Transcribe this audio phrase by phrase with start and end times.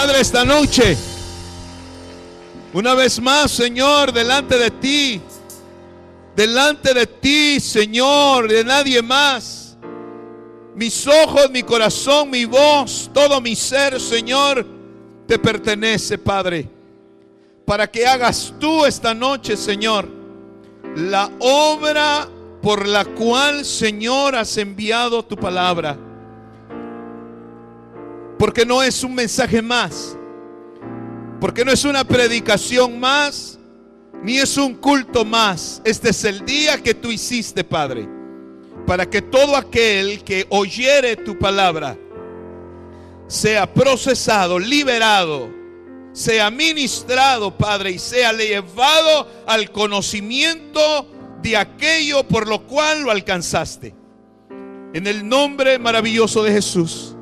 [0.00, 0.96] Padre, esta noche,
[2.72, 5.20] una vez más, Señor, delante de ti,
[6.36, 9.76] delante de ti, Señor, de nadie más.
[10.76, 14.64] Mis ojos, mi corazón, mi voz, todo mi ser, Señor,
[15.26, 16.68] te pertenece, Padre.
[17.64, 20.08] Para que hagas tú esta noche, Señor,
[20.94, 22.28] la obra
[22.62, 25.98] por la cual, Señor, has enviado tu palabra.
[28.38, 30.16] Porque no es un mensaje más.
[31.40, 33.58] Porque no es una predicación más.
[34.22, 35.82] Ni es un culto más.
[35.84, 38.08] Este es el día que tú hiciste, Padre.
[38.86, 41.96] Para que todo aquel que oyere tu palabra
[43.26, 45.50] sea procesado, liberado,
[46.12, 51.06] sea ministrado, Padre, y sea llevado al conocimiento
[51.42, 53.94] de aquello por lo cual lo alcanzaste.
[54.94, 57.14] En el nombre maravilloso de Jesús.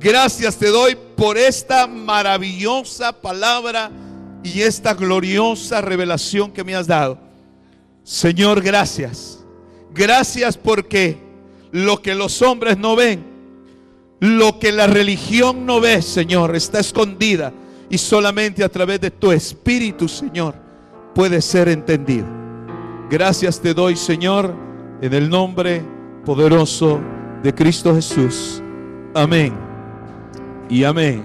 [0.00, 3.90] Gracias te doy por esta maravillosa palabra
[4.42, 7.18] y esta gloriosa revelación que me has dado.
[8.04, 9.44] Señor, gracias.
[9.94, 11.18] Gracias porque
[11.72, 13.24] lo que los hombres no ven,
[14.20, 17.52] lo que la religión no ve, Señor, está escondida
[17.88, 20.54] y solamente a través de tu Espíritu, Señor,
[21.14, 22.26] puede ser entendido.
[23.10, 24.54] Gracias te doy, Señor,
[25.00, 25.82] en el nombre
[26.24, 27.00] poderoso
[27.42, 28.62] de Cristo Jesús.
[29.14, 29.65] Amén
[30.68, 31.24] y amén.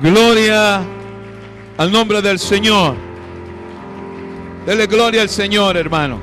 [0.00, 0.84] Gloria
[1.76, 2.94] al nombre del Señor.
[4.66, 6.20] Dele gloria al Señor, hermano.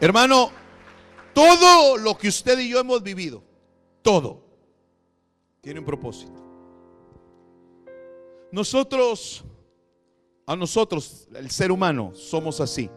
[0.00, 0.50] Hermano,
[1.32, 3.42] todo lo que usted y yo hemos vivido,
[4.02, 4.44] todo,
[5.60, 6.42] tiene un propósito.
[8.50, 9.44] Nosotros,
[10.44, 12.90] a nosotros, el ser humano, somos así.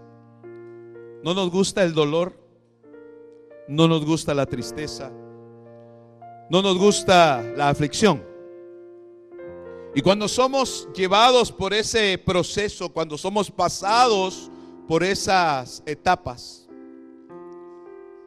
[1.23, 2.44] No nos gusta el dolor,
[3.67, 5.11] no nos gusta la tristeza,
[6.49, 8.23] no nos gusta la aflicción.
[9.95, 14.51] Y cuando somos llevados por ese proceso, cuando somos pasados
[14.87, 16.67] por esas etapas,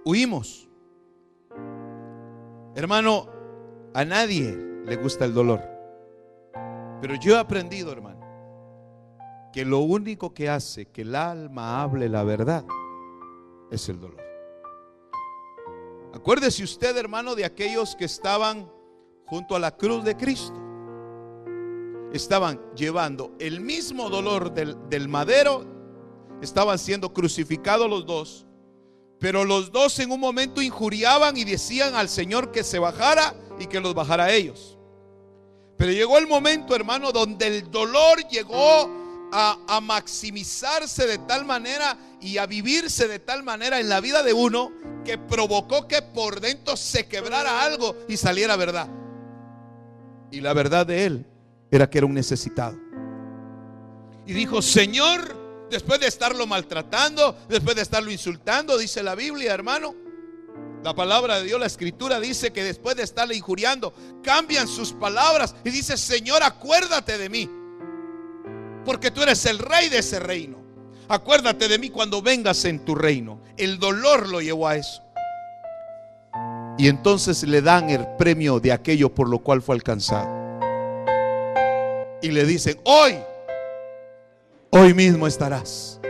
[0.05, 0.69] huimos.
[2.75, 3.29] Hermano,
[3.93, 4.57] a nadie
[4.87, 5.63] le gusta el dolor.
[7.01, 8.19] Pero yo he aprendido, hermano,
[9.53, 12.65] que lo único que hace que el alma hable la verdad
[13.71, 14.28] es el dolor.
[16.15, 18.71] Acuérdese usted, hermano, de aquellos que estaban
[19.27, 20.57] junto a la cruz de Cristo.
[22.13, 25.67] Estaban llevando el mismo dolor del, madero,
[26.41, 28.47] estaban siendo crucificados los dos,
[29.21, 33.67] pero los dos en un momento injuriaban y decían al Señor que se bajara y
[33.67, 34.79] que los bajara a ellos.
[35.77, 38.91] Pero llegó el momento, hermano, donde el dolor llegó
[39.33, 44.33] a, maximizarse de tal manera y a vivirse de tal manera en la vida de
[44.33, 44.73] uno
[45.05, 48.89] que provocó que por dentro se quebrara algo y saliera verdad.
[50.31, 51.27] Y la verdad de él
[51.71, 52.79] era que era un necesitado.
[54.27, 59.95] Y dijo, Señor, después de estarlo maltratando, después de estarlo insultando, dice la Biblia, hermano,
[60.85, 65.55] la palabra de Dios, la escritura dice que después de estarle injuriando, cambian sus palabras
[65.65, 67.51] y dice, Señor, acuérdate de mí,
[68.89, 70.57] porque tú eres el rey de ese reino.
[71.09, 73.39] Acuérdate de mí cuando vengas en tu reino.
[73.59, 75.03] El dolor lo llevó a eso.
[76.79, 80.31] Y entonces le dan el premio de aquello por lo cual fue alcanzado.
[82.23, 83.19] Y le dicen, hoy,
[84.71, 86.01] hoy mismo estarás.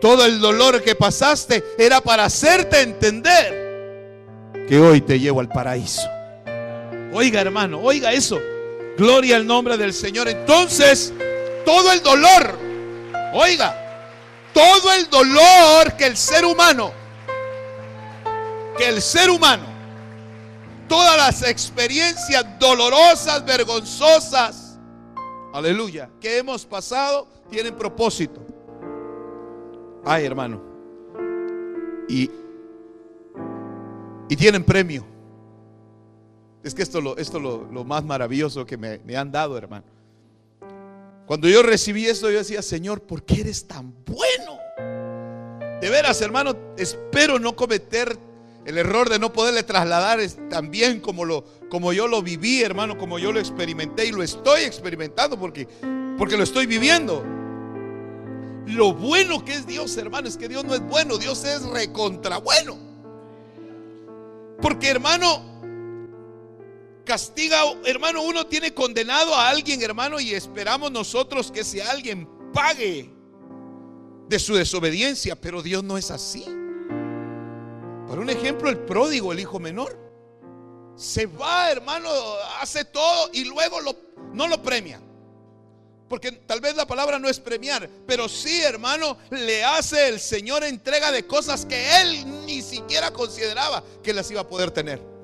[0.00, 6.08] Todo el dolor que pasaste era para hacerte entender que hoy te llevo al paraíso.
[7.12, 8.38] Oiga hermano, oiga eso.
[8.96, 10.28] Gloria al nombre del Señor.
[10.28, 11.12] Entonces,
[11.64, 12.58] todo el dolor,
[13.34, 13.76] oiga,
[14.52, 16.92] todo el dolor que el ser humano,
[18.76, 19.64] que el ser humano,
[20.88, 24.78] todas las experiencias dolorosas, vergonzosas,
[25.52, 28.40] aleluya, que hemos pasado, tienen propósito.
[30.04, 30.60] Ay, hermano.
[32.08, 32.30] Y,
[34.28, 35.04] y tienen premio.
[36.62, 39.84] Es que esto, lo, esto lo, lo más maravilloso que me, me han dado, hermano.
[41.30, 44.58] Cuando yo recibí esto, yo decía, Señor, ¿por qué eres tan bueno?
[45.80, 48.18] De veras, hermano, espero no cometer
[48.66, 52.98] El error de no poderle trasladar es también como, lo, como yo lo viví, hermano,
[52.98, 55.68] como yo lo experimenté y lo estoy experimentando porque,
[56.18, 57.24] porque lo estoy viviendo.
[58.66, 62.38] Lo bueno que es Dios, hermano, es que Dios no es bueno, Dios es recontra
[62.38, 62.76] bueno.
[64.60, 65.44] Porque, hermano,
[67.10, 73.10] castiga, hermano, uno tiene condenado a alguien, hermano, y esperamos nosotros que ese alguien pague
[74.28, 76.44] de su desobediencia, pero Dios no es así.
[78.06, 79.98] Por un ejemplo, el pródigo, el hijo menor,
[80.94, 82.08] se va, hermano,
[82.60, 83.78] hace todo y luego
[84.32, 85.00] no lo premia.
[86.08, 90.62] Porque tal vez la palabra no es premiar, pero sí, hermano, le hace el Señor
[90.62, 95.19] entrega de cosas que él ni siquiera consideraba que las iba a poder tener.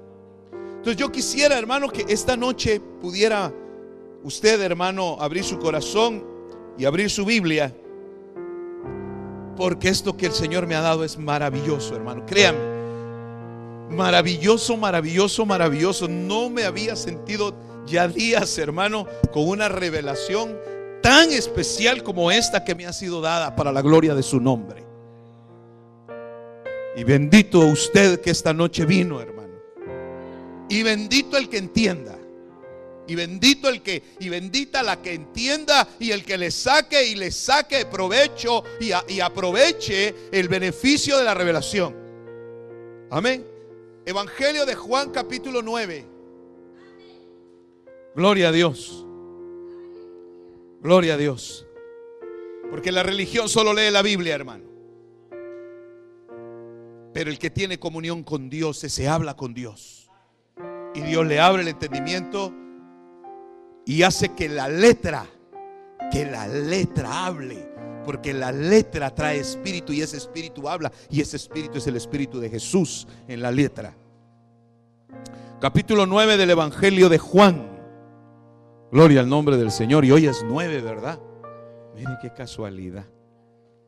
[0.87, 3.53] Entonces yo quisiera, hermano, que esta noche pudiera
[4.23, 6.25] usted, hermano, abrir su corazón
[6.79, 7.75] y abrir su Biblia.
[9.57, 12.25] Porque esto que el Señor me ha dado es maravilloso, hermano.
[12.25, 12.61] Créame.
[13.91, 16.07] Maravilloso, maravilloso, maravilloso.
[16.07, 17.53] No me había sentido
[17.85, 20.57] ya días, hermano, con una revelación
[21.03, 24.85] tan especial como esta que me ha sido dada para la gloria de su nombre.
[26.95, 29.36] Y bendito usted que esta noche vino, hermano.
[30.69, 32.19] Y bendito el que entienda.
[33.09, 37.15] Y bendito el que, y bendita la que entienda y el que le saque y
[37.15, 41.95] le saque provecho y, y aproveche el beneficio de la revelación.
[43.11, 43.47] Amén.
[44.05, 46.05] Evangelio de Juan capítulo 9.
[48.17, 49.05] Gloria a Dios.
[50.81, 51.67] Gloria a Dios.
[52.71, 54.65] Porque la religión solo lee la Biblia, hermano.
[57.13, 60.06] Pero el que tiene comunión con Dios, se habla con Dios.
[60.97, 62.53] Y Dios le abre el entendimiento
[63.85, 65.27] y hace que la letra,
[66.11, 67.69] que la letra hable.
[68.05, 70.91] Porque la letra trae espíritu y ese espíritu habla.
[71.11, 73.95] Y ese espíritu es el espíritu de Jesús en la letra.
[75.61, 77.69] Capítulo 9 del Evangelio de Juan.
[78.91, 80.05] Gloria al nombre del Señor.
[80.05, 81.21] Y hoy es nueve, ¿verdad?
[81.95, 83.05] Mire qué casualidad.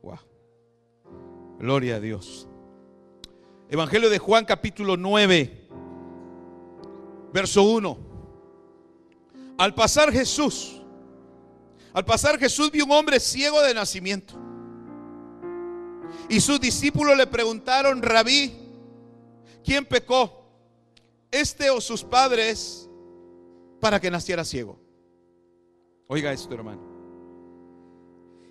[0.02, 0.18] Wow.
[1.58, 2.48] Gloria a Dios.
[3.70, 5.67] Evangelio de Juan capítulo 9,
[7.32, 7.98] verso 1.
[9.58, 10.80] Al pasar Jesús,
[11.92, 14.34] al pasar Jesús vio un hombre ciego de nacimiento.
[16.28, 18.54] Y sus discípulos le preguntaron, rabí,
[19.64, 20.44] ¿quién pecó?
[21.30, 22.88] ¿Este o sus padres
[23.80, 24.78] para que naciera ciego?
[26.06, 26.82] Oiga esto, hermano.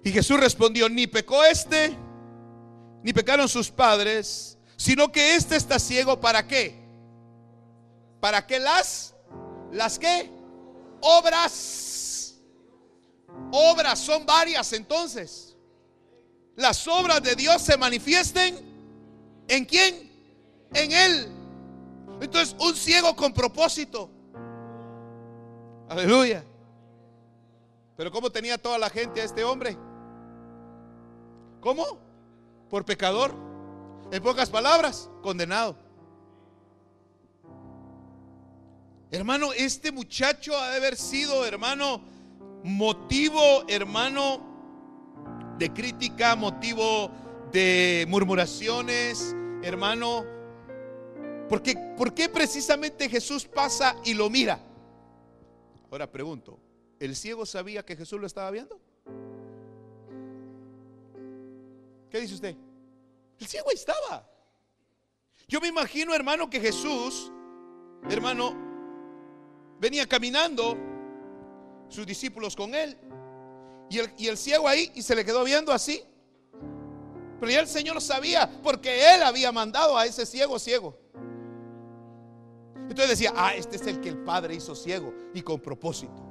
[0.04, 1.96] Y Jesús respondió, ni pecó este,
[3.04, 6.87] ni pecaron sus padres, sino que este está ciego para qué?
[8.20, 9.14] ¿Para qué las?
[9.72, 10.32] ¿Las qué?
[11.02, 12.40] Obras.
[13.52, 15.56] Obras son varias entonces.
[16.56, 18.58] Las obras de Dios se manifiesten
[19.48, 20.12] en quién?
[20.74, 21.28] En Él.
[22.20, 24.10] Entonces, un ciego con propósito.
[25.88, 26.44] Aleluya.
[27.96, 29.78] Pero ¿cómo tenía toda la gente a este hombre?
[31.62, 31.86] ¿Cómo?
[32.70, 33.34] Por pecador.
[34.12, 35.76] En pocas palabras, condenado.
[39.12, 42.02] Hermano, este muchacho ha de haber sido, hermano,
[42.64, 47.10] motivo, hermano, de crítica, motivo
[47.52, 50.26] de murmuraciones, hermano.
[51.48, 54.60] Porque, ¿Por qué precisamente Jesús pasa y lo mira?
[55.90, 56.60] Ahora pregunto,
[57.00, 58.80] ¿El ciego sabía que Jesús lo estaba viendo?
[62.10, 62.56] ¿Qué dice usted?
[63.40, 64.28] El ciego estaba.
[65.48, 67.32] Yo me imagino, hermano, que Jesús,
[68.10, 68.67] hermano,
[69.80, 70.78] venía caminando,
[71.90, 72.98] sus discípulos con él,
[73.90, 76.04] y el, y el ciego ahí, y se le quedó viendo así.
[77.40, 80.98] Pero ya el Señor sabía, porque Él había mandado a ese ciego ciego.
[82.76, 86.24] Entonces decía, ah, este es el que el Padre hizo ciego y con propósito.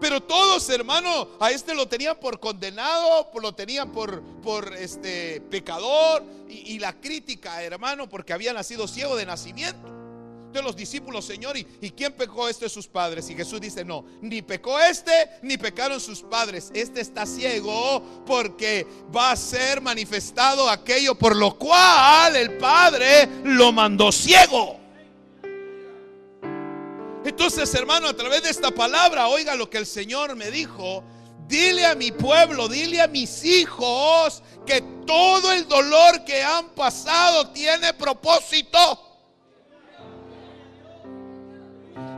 [0.00, 6.22] Pero todos, hermano, a este lo tenían por condenado, lo tenían por, por este pecador
[6.48, 9.95] y, la crítica, hermano, porque había nacido ciego de nacimiento.
[10.56, 13.28] Entonces los discípulos, Señor, ¿y, quién pecó este sus padres?
[13.28, 16.70] Y Jesús dice, no, ni pecó este, ni pecaron sus padres.
[16.72, 23.70] Este está ciego porque va a ser manifestado aquello por lo cual el Padre lo
[23.70, 24.80] mandó ciego.
[27.26, 31.04] Entonces, hermano, a través de esta palabra, oiga lo que el Señor me dijo.
[31.46, 37.48] Dile a mi pueblo, dile a mis hijos que todo el dolor que han pasado
[37.48, 39.05] tiene propósito.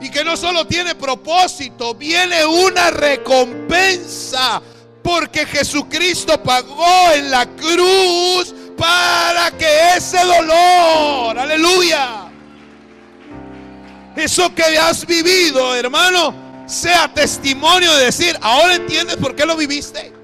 [0.01, 4.63] Y que no solo tiene propósito, viene una recompensa.
[5.03, 12.31] Porque Jesucristo pagó en la cruz para que ese dolor Aleluya.
[14.17, 16.35] Eso que has vivido, hermano,
[16.67, 20.18] sea testimonio de decir, ahora entiendes por qué lo viviste.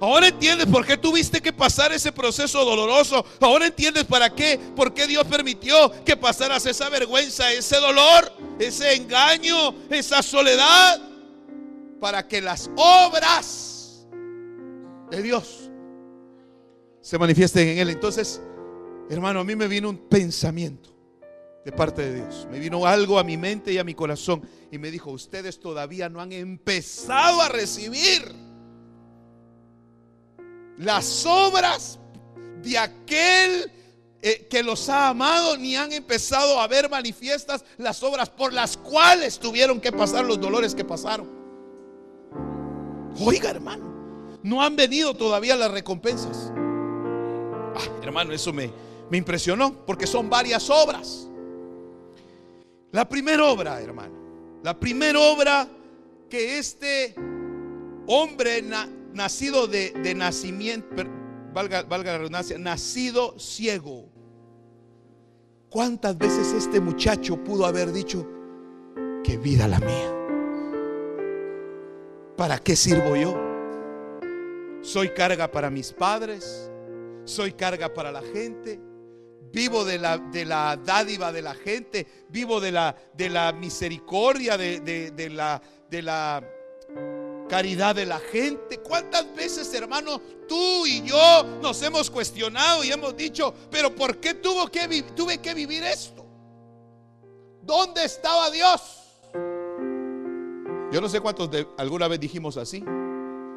[0.00, 3.24] Ahora entiendes por qué tuviste que pasar ese proceso doloroso.
[3.38, 8.94] Ahora entiendes para qué, por qué Dios permitió que pasaras esa vergüenza, ese dolor, ese
[8.94, 11.00] engaño, esa soledad.
[12.00, 14.06] Para que las obras
[15.10, 15.70] de Dios
[17.02, 17.90] se manifiesten en Él.
[17.90, 18.40] Entonces,
[19.10, 20.88] hermano, a mí me vino un pensamiento
[21.62, 22.48] de parte de Dios.
[22.50, 24.48] Me vino algo a mi mente y a mi corazón.
[24.72, 28.49] Y me dijo, ustedes todavía no han empezado a recibir
[30.80, 31.98] las obras
[32.62, 33.70] de aquel
[34.22, 38.78] eh, que los ha amado, ni han empezado a ver manifiestas las obras por las
[38.78, 41.28] cuales tuvieron que pasar los dolores que pasaron.
[43.20, 46.50] Oiga, hermano, no han venido todavía las recompensas.
[46.56, 48.72] Ah, hermano, eso me,
[49.10, 51.28] me impresionó porque son varias obras.
[52.90, 54.14] La primera obra, hermano,
[54.62, 55.68] la primera obra
[56.30, 57.14] que este
[58.06, 58.62] hombre
[59.12, 60.88] nacido de, nacimiento,
[61.52, 64.08] valga, valga la redundancia, nacido ciego.
[65.68, 68.26] ¿Cuántas veces este muchacho pudo haber dicho,
[69.22, 70.16] que vida la mía?
[72.36, 73.38] ¿Para qué sirvo yo?
[74.82, 76.70] Soy carga para mis padres,
[77.24, 78.80] soy carga para la gente,
[79.52, 84.56] vivo de la, de la dádiva de la gente, vivo de la, de la misericordia,
[84.56, 86.42] de, de la, de la
[87.50, 88.78] caridad de la gente.
[88.78, 94.34] ¿Cuántas veces, hermano, tú y yo nos hemos cuestionado y hemos dicho, pero ¿por qué
[94.34, 96.24] tuvo que tuve que vivir esto?
[97.62, 98.80] ¿Dónde estaba Dios?
[100.92, 102.82] Yo no sé cuántos de alguna vez dijimos así,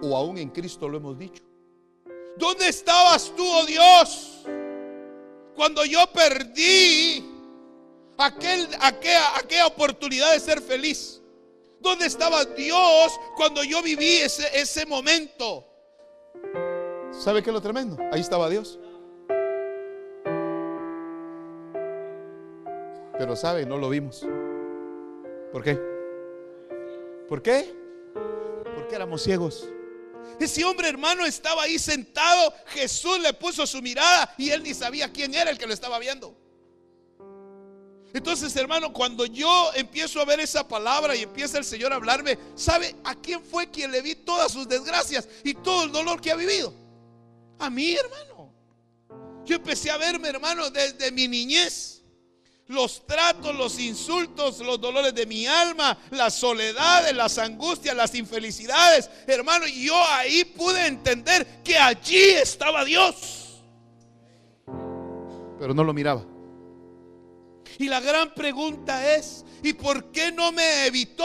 [0.02, 1.44] o aún en Cristo lo hemos dicho.
[2.36, 4.40] ¿Dónde estabas tú, oh Dios?
[5.56, 7.24] Cuando yo perdí
[8.18, 11.23] aquel, aquella, aquella oportunidad de ser feliz.
[11.84, 15.68] ¿Dónde estaba Dios cuando yo viví ese, ese momento?
[17.12, 17.98] ¿Sabe qué es lo tremendo?
[18.12, 18.80] Ahí estaba Dios.
[23.18, 24.26] Pero sabe, no lo vimos.
[25.52, 25.78] ¿Por qué?
[27.28, 27.76] ¿Por qué?
[28.76, 29.68] Porque éramos ciegos.
[30.40, 35.12] Ese hombre hermano estaba ahí sentado, Jesús le puso su mirada y él ni sabía
[35.12, 36.43] quién era el que lo estaba viendo.
[38.14, 42.38] Entonces, hermano, cuando yo empiezo a ver esa palabra y empieza el Señor a hablarme,
[42.56, 46.32] ¿sabe a quién fue quien le vi todas sus desgracias y todo el dolor que
[46.32, 46.72] ha vivido?
[47.58, 48.54] A mí, hermano.
[49.46, 52.04] Yo empecé a verme, hermano, desde mi niñez.
[52.68, 59.10] Los tratos, los insultos, los dolores de mi alma, las soledades, las angustias, las infelicidades.
[59.26, 63.60] Hermano, yo ahí pude entender que allí estaba Dios.
[65.60, 66.33] Pero no lo miraba.
[67.78, 71.24] Y la gran pregunta es, ¿y por qué no me evitó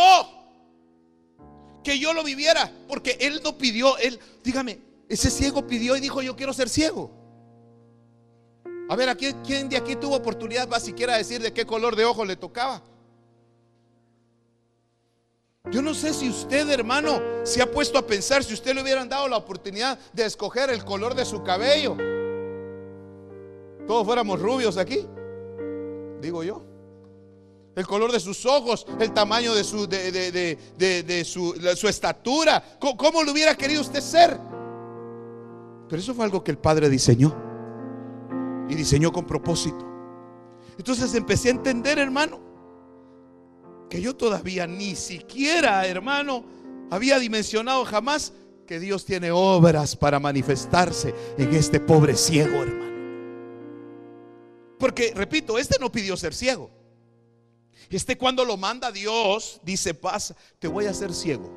[1.85, 2.71] que yo lo viviera?
[2.87, 4.79] Porque él no pidió, él, dígame,
[5.09, 7.11] ese ciego pidió y dijo, yo quiero ser ciego.
[8.89, 11.67] A ver, ¿a quién, quién de aquí tuvo oportunidad va siquiera a decir de qué
[11.67, 12.83] color de ojo le tocaba?
[15.71, 19.07] Yo no sé si usted, hermano, se ha puesto a pensar si usted le hubieran
[19.07, 21.97] dado la oportunidad de escoger el color de su cabello.
[23.87, 25.07] Todos fuéramos rubios aquí
[26.21, 26.63] digo yo.
[27.77, 32.77] El color de sus ojos, el tamaño de su, de, su, su, estatura.
[32.81, 34.39] ¿Cómo, ¿Cómo lo hubiera querido usted ser?
[35.89, 37.37] Pero eso fue algo que el Padre diseñó.
[38.69, 39.87] Y diseñó con propósito.
[40.77, 42.41] Entonces empecé a entender, hermano,
[43.89, 46.45] que yo todavía ni siquiera, hermano,
[46.91, 48.33] había dimensionado jamás
[48.67, 52.98] que Dios tiene obras para manifestarse en este pobre ciego, hermano.
[54.79, 56.71] Porque, repito, este no pidió ser ciego.
[57.91, 61.51] Este cuando lo manda Dios, dice, pasa, te voy a hacer ciego.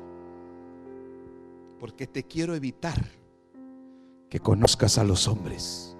[1.78, 3.00] Porque te quiero evitar
[4.30, 5.96] que conozcas a los hombres.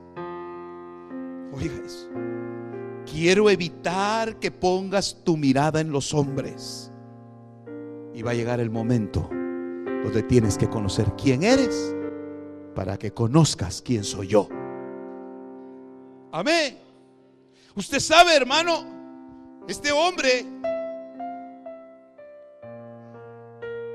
[1.52, 2.08] Oiga eso.
[3.04, 6.90] Quiero evitar que pongas tu mirada en los hombres.
[8.14, 9.28] Y va a llegar el momento
[10.02, 11.94] donde tienes que conocer quién eres
[12.74, 14.48] para que conozcas quién soy yo.
[16.32, 16.78] Amén.
[17.74, 20.44] Usted sabe, hermano, este hombre,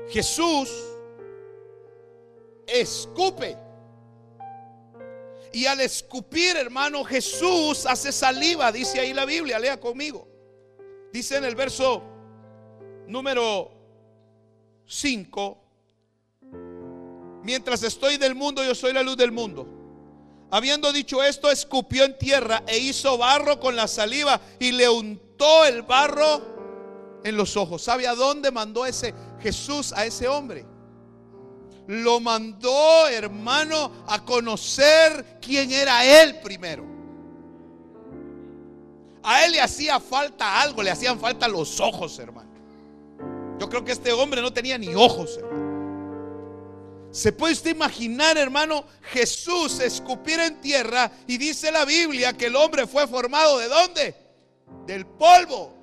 [0.08, 0.68] Jesús,
[2.66, 3.56] escupe.
[5.52, 10.28] Y al escupir, hermano, Jesús hace saliva, dice ahí la Biblia, lea conmigo.
[11.12, 12.02] Dice en el verso
[13.06, 13.70] número
[14.86, 15.58] 5,
[17.44, 19.77] mientras estoy del mundo, yo soy la luz del mundo.
[20.50, 25.64] Habiendo dicho esto, escupió en tierra e hizo barro con la saliva y le untó
[25.66, 27.82] el barro en los ojos.
[27.82, 30.64] ¿Sabe a dónde mandó ese Jesús a ese hombre?
[31.86, 36.84] Lo mandó, hermano, a conocer quién era él primero.
[39.22, 42.48] A él le hacía falta algo, le hacían falta los ojos, hermano.
[43.58, 45.67] Yo creo que este hombre no tenía ni ojos, hermano.
[47.10, 52.56] ¿Se puede usted imaginar, hermano, Jesús escupir en tierra y dice la Biblia que el
[52.56, 54.14] hombre fue formado de dónde?
[54.86, 55.74] Del polvo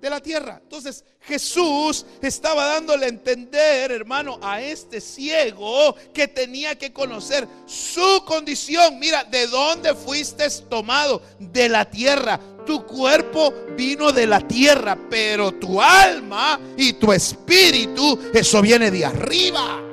[0.00, 0.60] de la tierra.
[0.62, 8.24] Entonces Jesús estaba dándole a entender, hermano, a este ciego que tenía que conocer su
[8.26, 8.98] condición.
[8.98, 11.22] Mira, ¿de dónde fuiste tomado?
[11.38, 12.40] De la tierra.
[12.66, 19.04] Tu cuerpo vino de la tierra, pero tu alma y tu espíritu, eso viene de
[19.04, 19.89] arriba.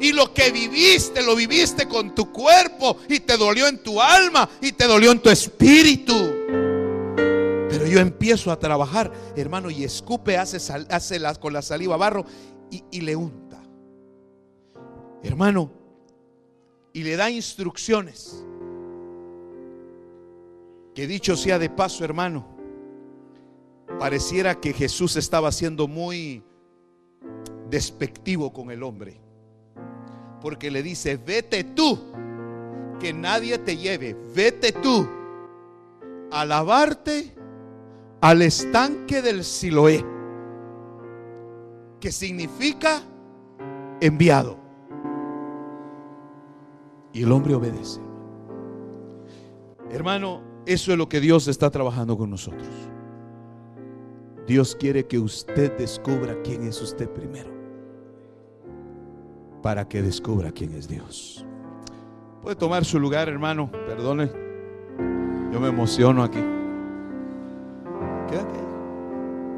[0.00, 4.48] Y lo que viviste, lo viviste con tu cuerpo y te dolió en tu alma
[4.62, 6.14] y te dolió en tu espíritu.
[7.68, 10.56] Pero yo empiezo a trabajar, hermano, y escupe, hace,
[10.88, 12.24] hace con la saliva barro
[12.70, 13.62] y, y le unta.
[15.22, 15.70] Hermano,
[16.94, 18.42] y le da instrucciones.
[20.94, 22.56] Que dicho sea de paso, hermano,
[23.98, 26.42] pareciera que Jesús estaba siendo muy
[27.68, 29.20] despectivo con el hombre
[30.40, 31.98] porque le dice, vete tú,
[32.98, 35.06] que nadie te lleve, vete tú
[36.30, 37.34] a lavarte
[38.20, 40.04] al estanque del Siloé,
[41.98, 43.02] que significa
[44.00, 44.58] enviado.
[47.12, 48.00] Y el hombre obedece.
[49.90, 52.68] Hermano, eso es lo que Dios está trabajando con nosotros.
[54.46, 57.59] Dios quiere que usted descubra quién es usted primero
[59.62, 61.44] para que descubra quién es Dios.
[62.42, 63.70] Puede tomar su lugar, hermano.
[63.70, 64.30] Perdone.
[65.52, 66.40] Yo me emociono aquí.
[68.28, 68.58] Quédate.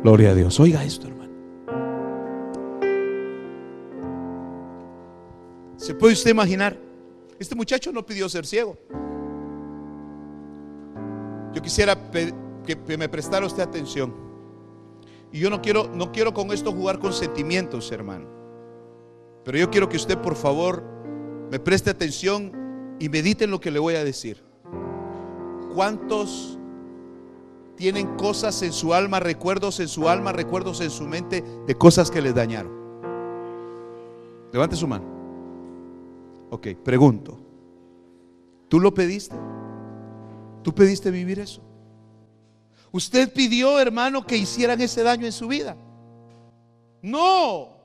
[0.03, 0.59] Gloria a Dios.
[0.59, 1.33] Oiga esto, hermano.
[5.76, 6.76] ¿Se puede usted imaginar?
[7.38, 8.76] Este muchacho no pidió ser ciego.
[11.55, 11.96] Yo quisiera
[12.64, 14.14] que me prestara usted atención.
[15.33, 18.41] Y yo no quiero, no quiero con esto jugar con sentimientos, hermano.
[19.44, 20.83] Pero yo quiero que usted, por favor,
[21.50, 24.44] me preste atención y medite en lo que le voy a decir.
[25.74, 26.59] ¿Cuántos
[27.76, 32.11] tienen cosas en su alma, recuerdos en su alma, recuerdos en su mente de cosas
[32.11, 32.72] que les dañaron?
[34.52, 35.07] Levante su mano.
[36.50, 37.38] Ok, pregunto.
[38.68, 39.35] ¿Tú lo pediste?
[40.62, 41.62] ¿Tú pediste vivir eso?
[42.92, 45.76] ¿Usted pidió, hermano, que hicieran ese daño en su vida?
[47.00, 47.82] No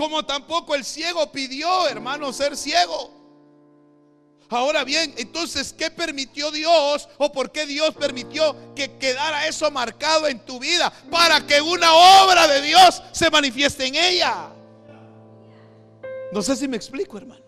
[0.00, 3.10] como tampoco el ciego pidió, hermano, ser ciego.
[4.48, 10.26] Ahora bien, entonces, ¿qué permitió Dios o por qué Dios permitió que quedara eso marcado
[10.26, 10.90] en tu vida?
[11.10, 11.92] Para que una
[12.24, 14.48] obra de Dios se manifieste en ella.
[16.32, 17.44] No sé si me explico, hermano.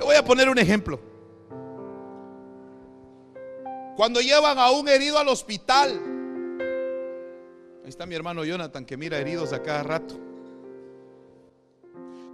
[0.00, 1.00] Le voy a poner un ejemplo.
[3.94, 6.11] Cuando llevan a un herido al hospital,
[7.82, 10.18] Ahí está mi hermano Jonathan que mira heridos a cada rato.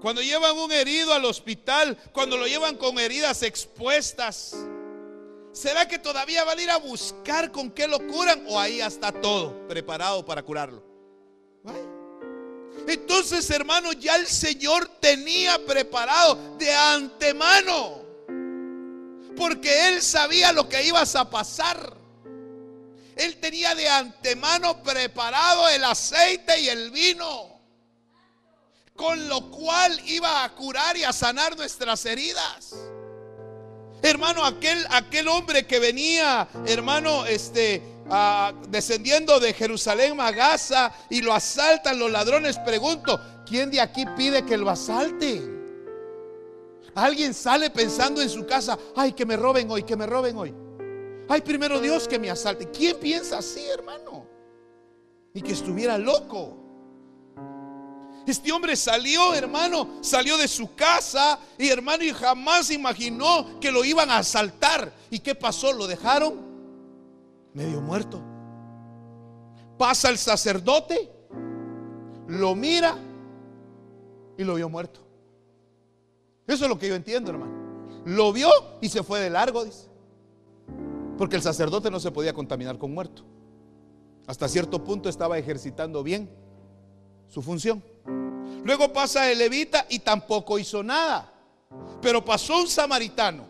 [0.00, 4.54] Cuando llevan un herido al hospital, cuando lo llevan con heridas expuestas,
[5.52, 9.11] ¿será que todavía van a ir a buscar con qué lo curan o ahí está
[9.11, 10.84] todo preparado para curarlo?
[12.87, 18.02] Entonces, hermano, ya el Señor tenía preparado de antemano,
[19.37, 21.97] porque Él sabía lo que ibas a pasar.
[23.18, 27.61] Él tenía de antemano preparado el aceite y el vino,
[28.94, 32.76] con lo cual iba a curar y a sanar nuestras heridas.
[34.00, 37.83] Hermano, aquel, aquel hombre que venía, hermano, este,
[38.68, 44.46] descendiendo de Jerusalén a Gaza y lo asaltan los ladrones, pregunto, ¿quién de aquí pide
[44.46, 45.59] que lo asalten?
[46.94, 50.67] Alguien sale pensando en su casa, ay, que me roben hoy, que me roben hoy.
[51.28, 52.70] Ay, primero Dios que me asalte.
[52.70, 54.26] ¿Quién piensa así, hermano?
[55.34, 56.56] Y que estuviera loco.
[58.26, 63.84] Este hombre salió, hermano, salió de su casa y hermano y jamás imaginó que lo
[63.84, 64.92] iban a asaltar.
[65.10, 65.72] ¿Y qué pasó?
[65.72, 66.40] Lo dejaron
[67.54, 68.22] medio muerto.
[69.78, 71.10] Pasa el sacerdote,
[72.26, 72.98] lo mira
[74.36, 75.00] y lo vio muerto.
[76.46, 78.02] Eso es lo que yo entiendo, hermano.
[78.04, 79.88] Lo vio y se fue de largo, dice.
[81.18, 83.24] Porque el sacerdote no se podía contaminar con muerto.
[84.28, 86.31] Hasta cierto punto estaba ejercitando bien
[87.26, 87.83] su función.
[88.64, 91.33] Luego pasa el levita y tampoco hizo nada.
[92.00, 93.46] Pero pasó un samaritano.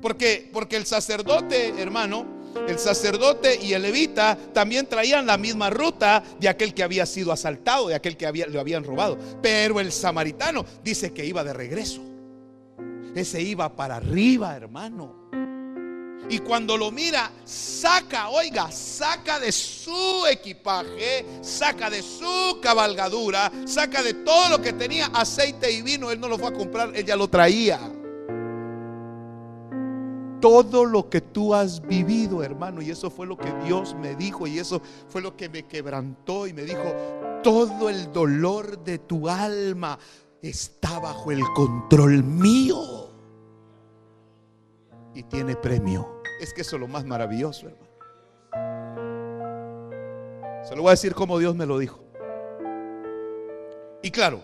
[0.00, 2.24] Porque, porque el sacerdote, hermano,
[2.66, 7.32] el sacerdote y el levita también traían la misma ruta de aquel que había sido
[7.32, 9.18] asaltado, de aquel que había, le habían robado.
[9.42, 12.00] Pero el samaritano dice que iba de regreso.
[13.14, 15.28] Ese iba para arriba, hermano.
[16.30, 24.02] Y cuando lo mira, saca, oiga, saca de su equipaje, saca de su cabalgadura, saca
[24.02, 26.10] de todo lo que tenía aceite y vino.
[26.10, 27.80] Él no lo fue a comprar, él ya lo traía.
[30.40, 34.46] Todo lo que tú has vivido, hermano, y eso fue lo que Dios me dijo,
[34.46, 36.94] y eso fue lo que me quebrantó, y me dijo,
[37.42, 39.98] todo el dolor de tu alma
[40.42, 43.08] está bajo el control mío.
[45.14, 46.17] Y tiene premio.
[46.40, 47.88] Es que eso es lo más maravilloso, hermano.
[50.64, 52.00] Se lo voy a decir como Dios me lo dijo.
[54.02, 54.42] Y claro,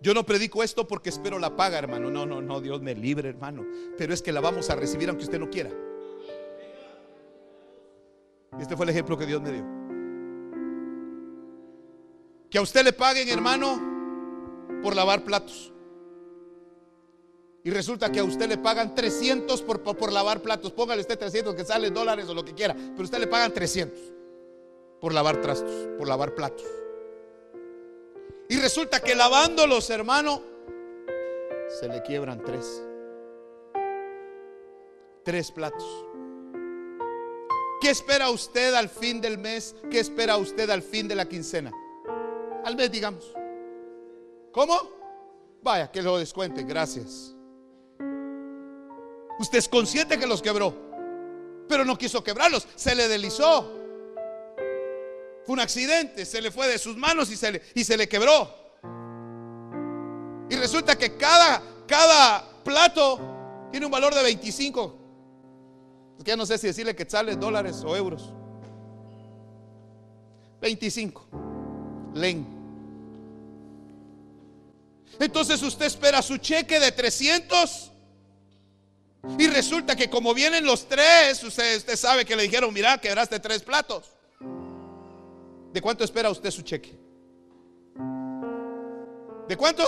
[0.00, 2.10] yo no predico esto porque espero la paga, hermano.
[2.10, 3.66] No, no, no, Dios me libre, hermano.
[3.96, 5.70] Pero es que la vamos a recibir aunque usted no quiera.
[8.58, 9.64] Este fue el ejemplo que Dios me dio.
[12.50, 13.80] Que a usted le paguen, hermano,
[14.82, 15.72] por lavar platos.
[17.68, 20.72] Y resulta que a usted le pagan 300 por, por, lavar platos.
[20.72, 22.74] Póngale usted 300 que sale dólares o lo que quiera.
[22.74, 24.00] Pero usted le pagan 300
[24.98, 26.64] por lavar trastos, por lavar platos.
[28.48, 30.40] Y resulta que lavándolos, hermano,
[31.78, 32.82] se le quiebran tres.
[35.22, 36.06] Tres platos.
[37.82, 39.76] ¿Qué espera usted al fin del mes?
[39.90, 41.70] ¿Qué espera usted al fin de la quincena?
[42.64, 43.30] Al mes, digamos.
[44.52, 44.74] ¿Cómo?
[45.60, 47.34] Vaya, que lo descuente, gracias.
[49.38, 50.74] Usted es consciente que los quebró,
[51.68, 53.74] pero no quiso quebrarlos, se le deslizó.
[55.44, 58.08] Fue un accidente, se le fue de sus manos y se le, y se le
[58.08, 58.54] quebró.
[60.50, 63.20] Y resulta que cada, cada plato
[63.70, 64.98] tiene un valor de 25.
[66.18, 68.32] Es ya no sé si decirle que sale dólares o euros.
[70.60, 71.28] 25.
[72.14, 72.46] Len.
[75.20, 77.87] Entonces usted espera su cheque de 300.
[79.38, 83.40] Y resulta que como vienen los tres, usted, usted sabe que le dijeron, mira, quebraste
[83.40, 84.04] tres platos.
[85.72, 86.98] ¿De cuánto espera usted su cheque?
[89.48, 89.82] ¿De cuánto?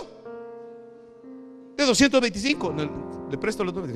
[1.76, 2.74] De 225.
[3.30, 3.88] Le presto los dos.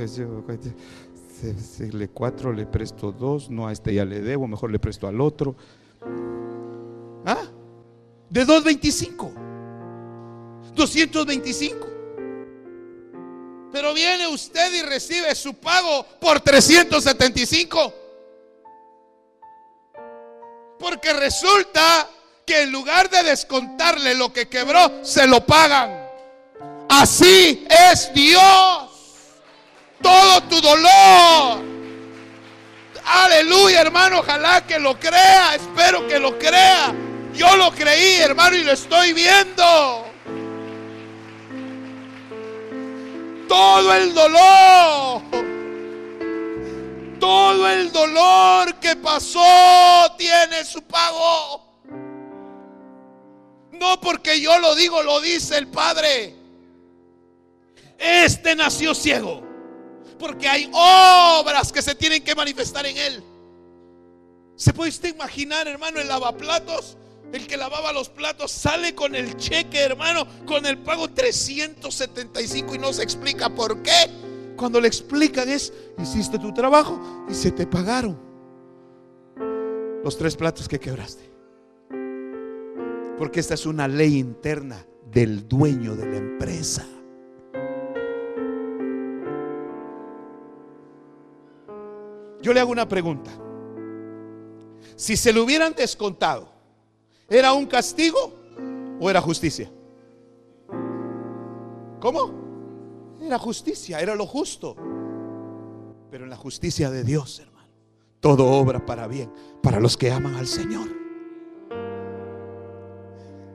[1.92, 3.50] Le cuatro, le presto dos.
[3.50, 4.46] No, a este ya le debo.
[4.46, 5.56] Mejor le presto al otro.
[7.26, 7.44] ¿Ah?
[8.30, 9.32] De 225.
[10.74, 11.93] 225.
[13.74, 17.92] Pero viene usted y recibe su pago por 375.
[20.78, 22.08] Porque resulta
[22.46, 26.08] que en lugar de descontarle lo que quebró, se lo pagan.
[26.88, 28.90] Así es Dios.
[30.00, 31.58] Todo tu dolor.
[33.04, 34.20] Aleluya, hermano.
[34.20, 35.56] Ojalá que lo crea.
[35.56, 36.94] Espero que lo crea.
[37.34, 40.03] Yo lo creí, hermano, y lo estoy viendo.
[43.48, 45.44] Todo el dolor
[47.24, 49.40] todo el dolor que pasó
[50.18, 51.64] tiene su pago.
[53.72, 56.36] No porque yo lo digo, lo dice el Padre.
[57.98, 59.42] Este nació ciego.
[60.18, 63.24] Porque hay obras que se tienen que manifestar en él.
[64.54, 66.98] ¿Se puede usted imaginar, hermano, el lavaplatos?
[67.34, 72.78] El que lavaba los platos sale con el cheque, hermano, con el pago 375 y
[72.78, 73.90] no se explica por qué.
[74.56, 78.16] Cuando le explican es, hiciste tu trabajo y se te pagaron
[80.04, 81.28] los tres platos que quebraste.
[83.18, 86.86] Porque esta es una ley interna del dueño de la empresa.
[92.40, 93.32] Yo le hago una pregunta.
[94.94, 96.53] Si se le hubieran descontado,
[97.28, 98.32] ¿era un castigo
[99.00, 99.70] o era justicia?
[102.00, 103.18] ¿Cómo?
[103.20, 104.76] Era justicia, era lo justo.
[106.10, 107.70] Pero en la justicia de Dios, hermano,
[108.20, 109.32] todo obra para bien,
[109.62, 110.88] para los que aman al Señor.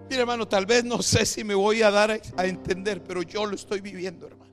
[0.09, 3.45] Mira, hermano, tal vez no sé si me voy a dar a entender, pero yo
[3.45, 4.49] lo estoy viviendo, hermano.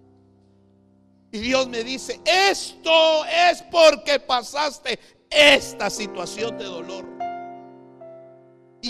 [1.33, 4.99] Y Dios me dice, esto es porque pasaste
[5.31, 7.16] esta situación de dolor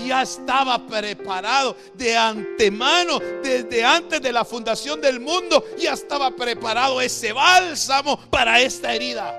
[0.05, 7.01] ya estaba preparado de antemano, desde antes de la fundación del mundo, ya estaba preparado
[7.01, 9.35] ese bálsamo para esta herida.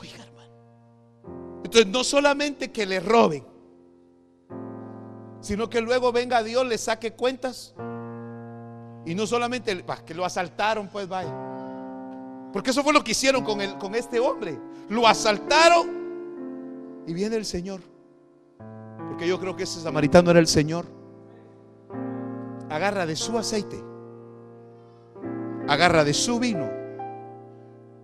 [0.00, 1.62] Oiga, hermano.
[1.64, 3.46] Entonces, no solamente que le roben,
[5.40, 7.74] sino que luego venga Dios, le saque cuentas.
[9.06, 11.34] Y no solamente que lo asaltaron, pues vaya.
[12.52, 14.58] Porque eso fue lo que hicieron con, el, con este hombre.
[14.88, 16.03] Lo asaltaron
[17.06, 17.80] y viene el Señor.
[19.08, 20.86] Porque yo creo que ese samaritano era el Señor.
[22.70, 23.82] Agarra de su aceite.
[25.68, 26.70] Agarra de su vino.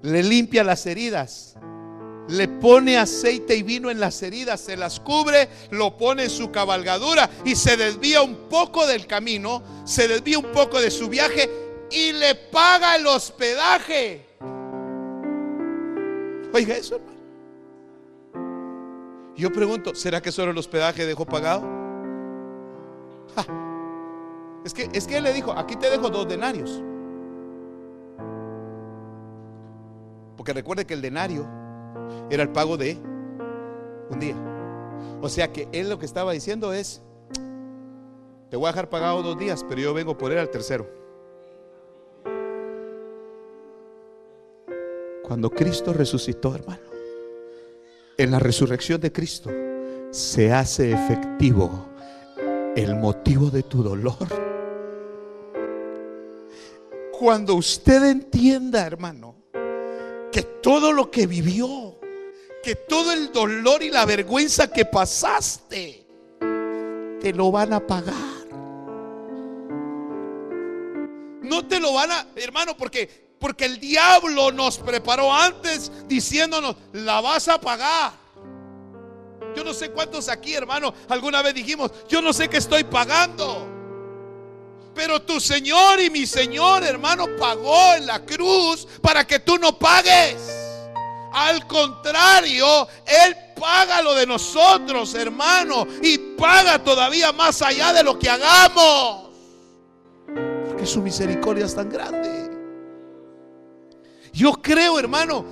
[0.03, 1.57] Le limpia las heridas
[2.31, 6.51] le pone aceite y vino en las heridas, se las cubre, lo pone en su
[6.51, 11.51] cabalgadura y se desvía un poco del camino, se desvía un poco de su viaje
[11.91, 14.27] y le paga el hospedaje.
[16.53, 17.20] Oiga eso, hermano.
[19.41, 21.63] Yo pregunto, ¿será que solo el hospedaje dejó pagado?
[24.67, 26.83] Es que, es que él le dijo, aquí te dejo dos denarios.
[30.37, 31.49] Porque recuerde que el denario
[32.29, 32.99] era el pago de
[34.11, 34.37] un día.
[35.23, 37.01] O sea que él lo que estaba diciendo es,
[38.51, 40.87] te voy a dejar pagado dos días, pero yo vengo por él al tercero.
[45.23, 46.90] Cuando Cristo resucitó, hermano,
[48.21, 49.51] en la resurrección de Cristo
[50.11, 51.89] se hace efectivo
[52.77, 54.29] el motivo de tu dolor.
[57.19, 59.37] Cuando usted entienda, hermano,
[60.31, 61.99] que todo lo que vivió,
[62.63, 66.07] que todo el dolor y la vergüenza que pasaste,
[67.21, 68.15] te lo van a pagar.
[71.43, 77.23] No te lo van a, hermano, porque porque el diablo nos preparó antes diciéndonos, la
[77.23, 78.13] vas a pagar.
[79.57, 83.67] Yo no sé cuántos aquí, hermano, alguna vez dijimos, yo no sé qué estoy pagando.
[84.95, 89.79] Pero tu Señor y mi Señor, hermano, pagó en la cruz para que tú no
[89.79, 90.37] pagues.
[91.33, 98.19] Al contrario, Él paga lo de nosotros, hermano, y paga todavía más allá de lo
[98.19, 99.31] que hagamos.
[100.69, 102.40] Porque su misericordia es tan grande.
[104.33, 105.45] Yo creo, hermano,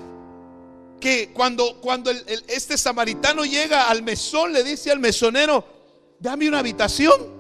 [1.00, 5.64] que cuando, cuando este samaritano llega al mesón, le dice al mesonero,
[6.18, 7.38] dame una habitación.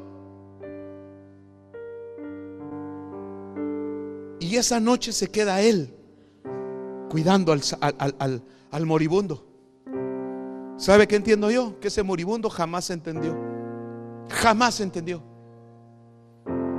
[4.40, 5.94] Y esa noche se queda él
[7.10, 9.44] cuidando al, moribundo.
[10.76, 11.78] ¿Sabe qué entiendo yo?
[11.80, 13.36] Que ese moribundo jamás entendió.
[14.30, 15.22] Jamás entendió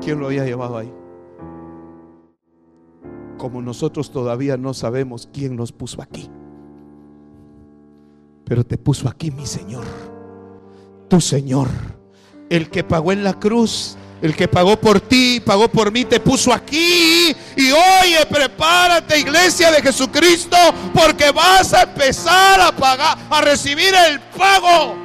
[0.02, 0.94] quién lo había llevado ahí.
[3.40, 6.30] Como nosotros todavía no sabemos quién nos puso aquí.
[8.46, 9.86] Pero te puso aquí mi Señor.
[11.08, 11.70] Tu Señor.
[12.52, 16.20] El que pagó en la cruz el que pagó por ti, pagó por mí, te
[16.20, 17.36] puso aquí.
[17.56, 20.58] Y oye, prepárate, iglesia de Jesucristo,
[20.94, 24.96] porque vas a empezar a pagar, a recibir el pago.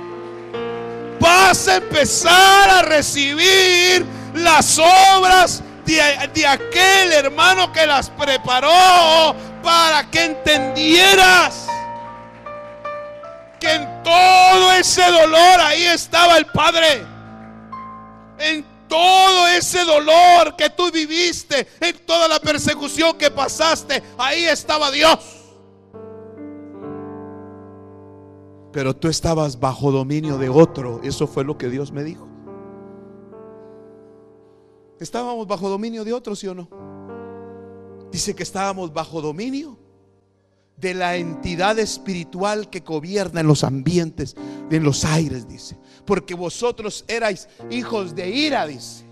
[1.20, 10.24] Vas a empezar a recibir las obras de, aquel hermano que las preparó para que
[10.24, 11.66] entendieras
[13.60, 17.06] que en todo ese dolor ahí estaba el Padre.
[18.38, 24.90] En todo ese dolor que tú viviste, en toda la persecución que pasaste, ahí estaba
[24.90, 25.18] Dios.
[28.72, 31.00] Pero tú estabas bajo dominio de otro.
[31.04, 32.33] Eso fue lo que Dios me dijo.
[35.00, 36.68] ¿Estábamos bajo dominio de otro, sí o no?
[38.12, 39.76] Dice que estábamos bajo dominio
[40.76, 44.36] de la entidad espiritual que gobierna en los ambientes,
[44.70, 45.76] en los aires, dice.
[46.04, 49.04] Porque vosotros erais hijos de ira, dice.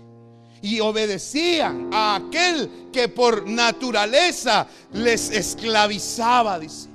[0.61, 6.89] Y obedecían a aquel que por naturaleza les esclavizaba, dice.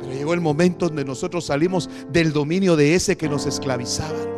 [0.00, 4.29] Pero llegó el momento donde nosotros salimos del dominio de ese que nos esclavizaba.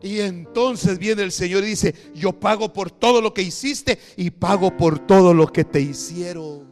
[0.00, 4.30] Y entonces viene el Señor y dice, yo pago por todo lo que hiciste y
[4.30, 6.68] pago por todo lo que te hicieron.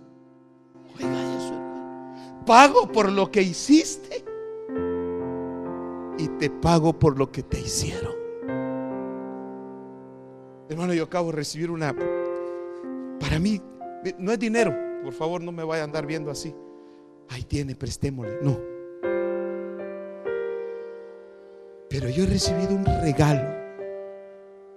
[0.95, 2.45] Oiga eso, hermano.
[2.47, 4.25] Pago por lo que hiciste
[6.19, 8.15] y te pago por lo que te hicieron.
[10.69, 11.95] Hermano, yo acabo de recibir una...
[13.21, 13.61] Para mí,
[14.19, 14.75] no es dinero.
[15.03, 16.55] Por favor, no me vaya a andar viendo así.
[17.29, 18.39] Ahí tiene, prestémosle.
[18.43, 18.76] No.
[21.89, 23.49] Pero yo he recibido un regalo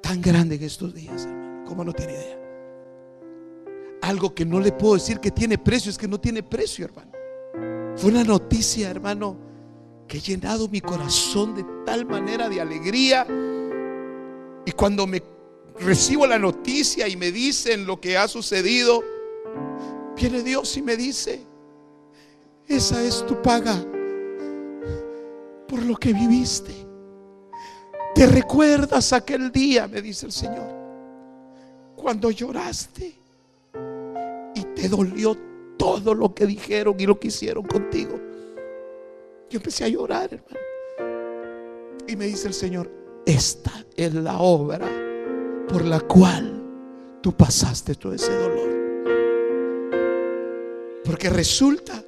[0.01, 1.65] tan grande en estos días, hermano.
[1.65, 2.39] ¿Cómo no tiene idea?
[4.09, 7.11] algo que no le puedo decir que tiene precio, es que no tiene precio, hermano.
[7.95, 9.37] Fue una noticia, hermano,
[10.07, 13.27] que ha llenado mi corazón de tal manera de alegría.
[14.65, 15.21] Y cuando me
[15.79, 19.03] recibo la noticia y me dicen lo que ha sucedido,
[20.15, 21.41] viene Dios y me dice,
[22.67, 23.75] esa es tu paga
[25.67, 26.88] por lo que viviste.
[28.15, 29.87] ¿Te recuerdas aquel día?
[29.87, 30.67] Me dice el Señor.
[31.95, 33.15] Cuando lloraste
[34.55, 35.37] y te dolió
[35.77, 38.19] todo lo que dijeron y lo que hicieron contigo.
[39.49, 40.59] Yo empecé a llorar, hermano.
[42.07, 42.91] Y me dice el Señor,
[43.25, 44.87] esta es la obra
[45.67, 46.63] por la cual
[47.21, 48.69] tú pasaste todo ese dolor.
[51.05, 52.03] Porque resulta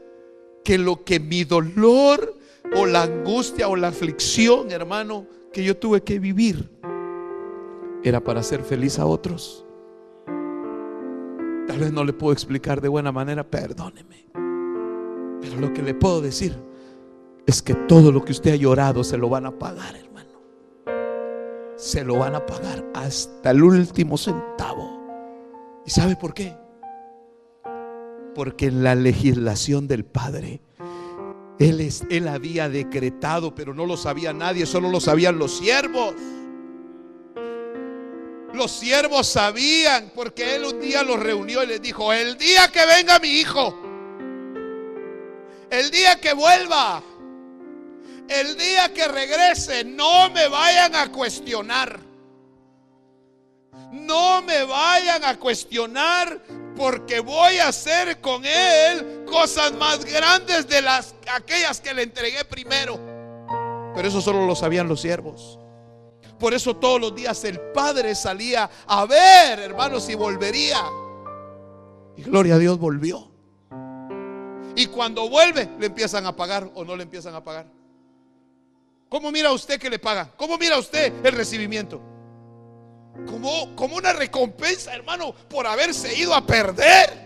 [0.64, 2.38] que lo que mi dolor
[2.76, 6.70] o la angustia o la aflicción, hermano, que yo tuve que vivir,
[8.04, 9.66] era para hacer feliz a otros.
[11.68, 14.28] Tal vez no le puedo explicar de buena manera, perdóneme.
[15.42, 16.56] Pero lo que le puedo decir
[17.46, 20.42] es que todo lo que usted ha llorado se lo van a pagar, hermano.
[21.76, 25.02] Se lo van a pagar hasta el último centavo.
[25.86, 26.56] ¿Y sabe por qué?
[28.36, 30.62] Porque en la legislación del Padre,
[31.62, 36.16] él, es, él había decretado, pero no lo sabía nadie, solo lo sabían los siervos.
[38.54, 42.86] Los siervos sabían porque él un día los reunió y les dijo, el día que
[42.86, 43.80] venga mi hijo,
[45.70, 47.04] el día que vuelva,
[48.28, 52.00] el día que regrese, no me vayan a cuestionar.
[53.92, 56.42] No me vayan a cuestionar
[56.76, 62.44] porque voy a hacer con él cosas más grandes de las aquellas que le entregué
[62.46, 63.00] primero.
[63.96, 65.58] Pero eso solo lo sabían los siervos.
[66.38, 70.84] Por eso todos los días el padre salía a ver, hermanos, si volvería.
[72.18, 73.32] Y gloria a Dios volvió.
[74.76, 77.68] Y cuando vuelve, le empiezan a pagar o no le empiezan a pagar.
[79.08, 80.32] ¿Cómo mira usted que le paga?
[80.38, 82.02] ¿Cómo mira usted el recibimiento?
[83.28, 87.21] Como, como una recompensa, hermano, por haberse ido a perder.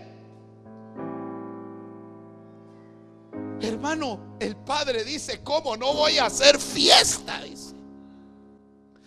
[3.60, 7.40] Hermano, el padre dice, ¿cómo no voy a hacer fiesta?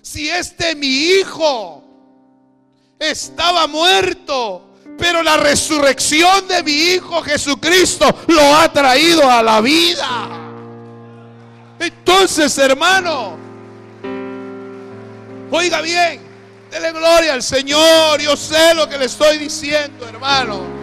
[0.01, 1.83] si este mi hijo
[2.97, 10.27] estaba muerto, pero la resurrección de mi hijo Jesucristo lo ha traído a la vida.
[11.79, 13.37] Entonces, hermano,
[15.51, 16.21] oiga bien,
[16.71, 18.19] dele gloria al Señor.
[18.19, 20.78] Yo sé lo que le estoy diciendo, hermano.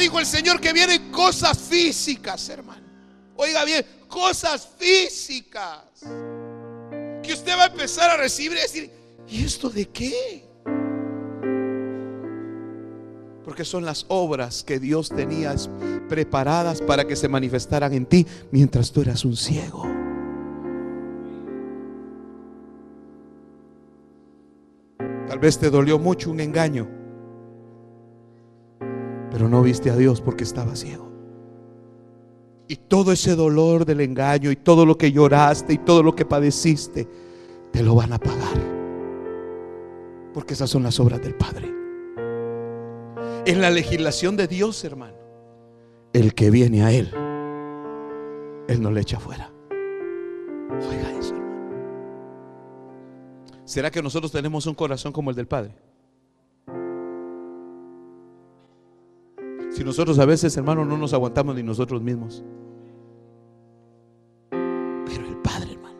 [0.00, 2.82] Dijo el Señor que vienen cosas físicas, hermano.
[3.36, 5.84] Oiga bien, cosas físicas
[7.22, 8.90] que usted va a empezar a recibir y decir,
[9.28, 10.44] ¿y esto de qué?
[13.44, 15.54] Porque son las obras que Dios tenía
[16.08, 19.84] preparadas para que se manifestaran en ti mientras tú eras un ciego.
[25.28, 26.99] Tal vez te dolió mucho un engaño,
[29.30, 31.08] pero no viste a Dios porque estaba ciego.
[32.68, 36.24] Y todo ese dolor del engaño y todo lo que lloraste y todo lo que
[36.24, 37.08] padeciste,
[37.72, 38.58] te lo van a pagar.
[40.32, 41.68] Porque esas son las obras del Padre.
[43.46, 45.16] En la legislación de Dios, hermano,
[46.12, 47.10] el que viene a Él,
[48.68, 49.50] Él no le echa fuera.
[50.70, 51.50] Oiga eso, hermano.
[53.64, 55.74] ¿Será que nosotros tenemos un corazón como el del Padre?
[59.70, 62.44] Si nosotros a veces, hermano, no nos aguantamos ni nosotros mismos.
[64.50, 65.98] Pero el Padre, hermano.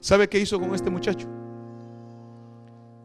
[0.00, 1.28] ¿Sabe qué hizo con este muchacho?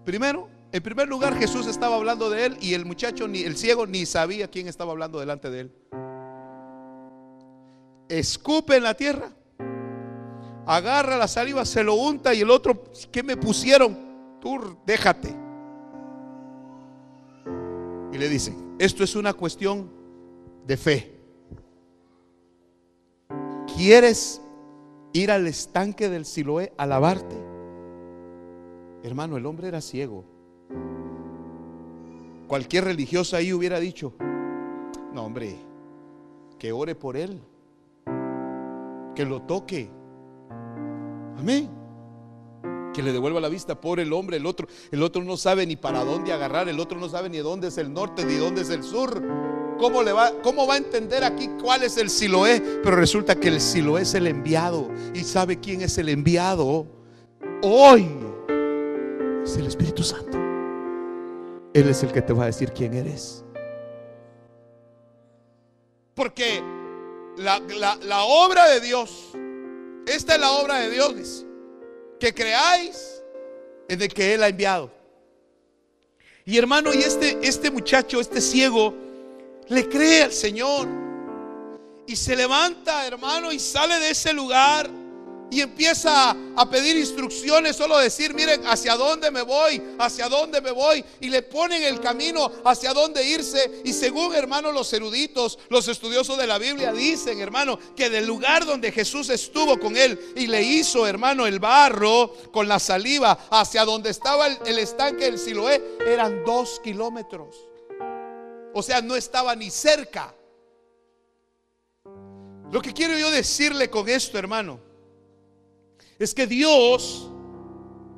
[0.05, 3.85] Primero, en primer lugar, Jesús estaba hablando de él y el muchacho, ni el ciego,
[3.85, 5.71] ni sabía quién estaba hablando delante de él.
[8.07, 9.31] Escupe en la tierra,
[10.65, 13.97] agarra la saliva, se lo unta y el otro, ¿qué me pusieron?
[14.39, 15.35] Tú déjate.
[18.13, 19.89] Y le dice, esto es una cuestión
[20.65, 21.11] de fe.
[23.75, 24.41] ¿Quieres
[25.13, 27.35] ir al estanque del Siloé a lavarte?
[29.03, 30.25] Hermano, el hombre era ciego.
[32.47, 34.13] Cualquier religioso ahí hubiera dicho,
[35.13, 35.55] no hombre,
[36.59, 37.39] que ore por él,
[39.15, 39.89] que lo toque.
[41.37, 41.84] Amén.
[42.95, 45.75] Que le devuelva la vista, por el hombre, el otro, el otro no sabe ni
[45.75, 48.69] para dónde agarrar, el otro no sabe ni dónde es el norte, ni dónde es
[48.69, 49.21] el sur.
[49.77, 52.61] ¿Cómo, le va, ¿Cómo va a entender aquí cuál es el Siloé?
[52.81, 54.89] Pero resulta que el Siloé es el enviado.
[55.13, 56.87] ¿Y sabe quién es el enviado?
[57.61, 58.07] Hoy
[59.43, 60.37] es el Espíritu Santo.
[61.73, 63.43] Él es el que te va a decir quién eres.
[66.13, 66.63] Porque
[67.35, 67.59] la,
[68.03, 69.31] la obra de Dios,
[70.07, 71.44] esta es la obra de Dios,
[72.19, 73.21] que creáis
[73.87, 74.91] en de que Él ha enviado.
[76.45, 78.93] Y hermano, y este, este muchacho, este ciego,
[79.67, 80.87] le cree al Señor.
[82.07, 84.89] Y se levanta, hermano, y sale de ese lugar
[85.55, 90.71] y empieza a pedir instrucciones, solo decir, miren, hacia dónde me voy, hacia dónde me
[90.71, 93.81] voy, y le ponen el camino hacia dónde irse.
[93.85, 98.65] Y según, hermano, los eruditos, los estudiosos de la Biblia dicen, hermano, que del lugar
[98.65, 103.85] donde Jesús estuvo con él y le hizo, hermano, el barro con la saliva hacia
[103.85, 107.55] donde estaba el, el estanque del Siloé, eran dos kilómetros.
[108.73, 110.35] O sea, no estaba ni cerca.
[112.73, 114.94] Lo que quiero yo decirle con esto, hermano,
[116.19, 117.29] es que Dios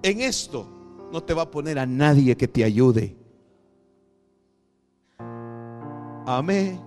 [0.04, 0.68] en esto
[1.12, 3.16] no te va a poner a nadie que te ayude.
[6.26, 6.82] Amén.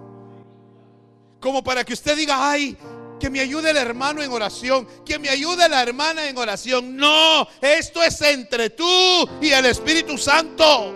[1.41, 2.77] Como para que usted diga, ay,
[3.19, 6.97] que me ayude el hermano en oración, que me ayude la hermana en oración.
[6.97, 8.85] No, esto es entre tú
[9.41, 10.95] y el Espíritu Santo.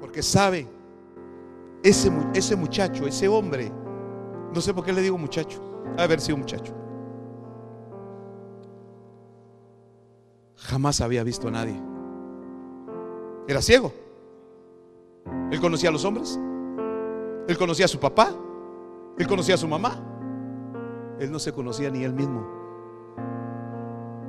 [0.00, 0.68] Porque sabe,
[1.82, 3.72] ese, ese muchacho, ese hombre,
[4.52, 6.74] no sé por qué le digo muchacho haber sido un muchacho.
[10.56, 11.80] Jamás había visto a nadie.
[13.46, 13.92] Era ciego.
[15.50, 16.38] Él conocía a los hombres.
[17.46, 18.30] Él conocía a su papá.
[19.18, 19.96] Él conocía a su mamá.
[21.18, 22.46] Él no se conocía ni él mismo.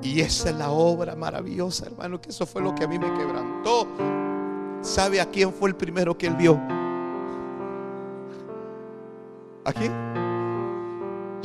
[0.02, 3.12] Y esa es la obra maravillosa, hermano, que eso fue lo que a mí me
[3.14, 3.88] quebrantó.
[4.82, 6.60] ¿Sabe a quién fue el primero que él vio?
[9.64, 10.25] ¿A quién?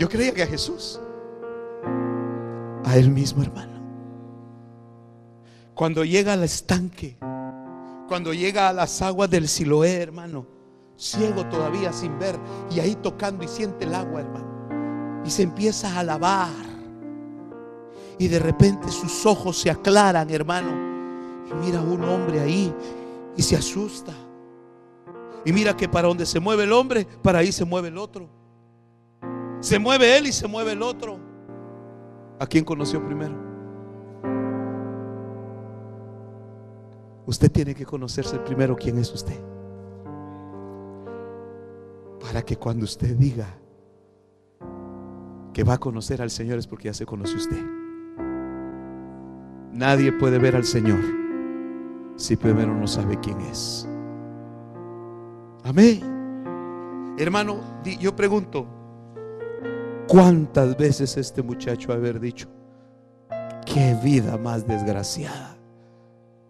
[0.00, 0.98] Yo creía que a Jesús.
[2.86, 3.78] A Él mismo, hermano.
[5.74, 7.18] Cuando llega al estanque,
[8.08, 10.46] cuando llega a las aguas del Siloé, hermano,
[10.96, 12.38] ciego todavía sin ver,
[12.70, 16.48] y ahí tocando y siente el agua, hermano, y se empieza a lavar,
[18.18, 20.70] y de repente sus ojos se aclaran, hermano,
[21.50, 22.74] y mira a un hombre ahí
[23.36, 24.14] y se asusta.
[25.44, 28.39] Y mira que para donde se mueve el hombre, para ahí se mueve el otro.
[29.60, 31.18] Se mueve él y se mueve el otro.
[32.38, 33.34] ¿A quién conoció primero?
[37.26, 39.38] Usted tiene que conocerse primero quién es usted.
[42.20, 43.46] Para que cuando usted diga
[45.52, 47.62] que va a conocer al Señor es porque ya se conoce usted.
[49.72, 51.00] Nadie puede ver al Señor
[52.16, 53.86] si primero no sabe quién es.
[55.64, 57.14] Amén.
[57.18, 57.60] Hermano,
[58.00, 58.79] yo pregunto,
[60.10, 62.48] ¿Cuántas veces este muchacho haber dicho,
[63.64, 65.56] qué vida más desgraciada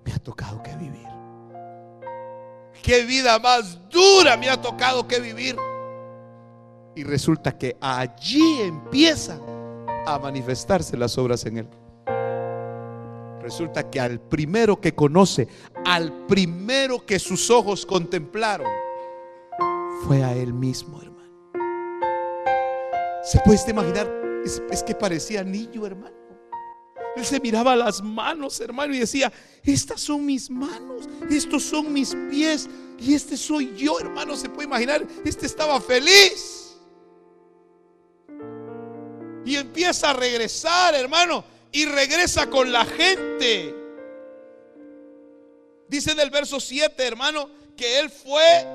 [0.02, 1.06] me ha tocado que vivir?
[2.82, 5.56] ¿Qué vida más dura me ha tocado que vivir?
[6.96, 9.42] Y resulta que allí empiezan
[10.06, 11.68] a manifestarse las obras en él.
[13.42, 15.48] Resulta que al primero que conoce,
[15.84, 18.68] al primero que sus ojos contemplaron,
[20.06, 21.09] fue a él mismo.
[23.31, 24.11] ¿Se puede imaginar?
[24.45, 26.16] Es, que parecía niño, hermano.
[27.14, 32.12] Él se miraba las manos, hermano, y decía, estas son mis manos, estos son mis
[32.28, 32.68] pies,
[32.99, 34.35] y este soy yo, hermano.
[34.35, 36.76] Se puede imaginar, este estaba feliz.
[39.45, 43.72] Y empieza a regresar, hermano, y regresa con la gente.
[45.87, 48.66] Dice en el verso 7, hermano, que él fue,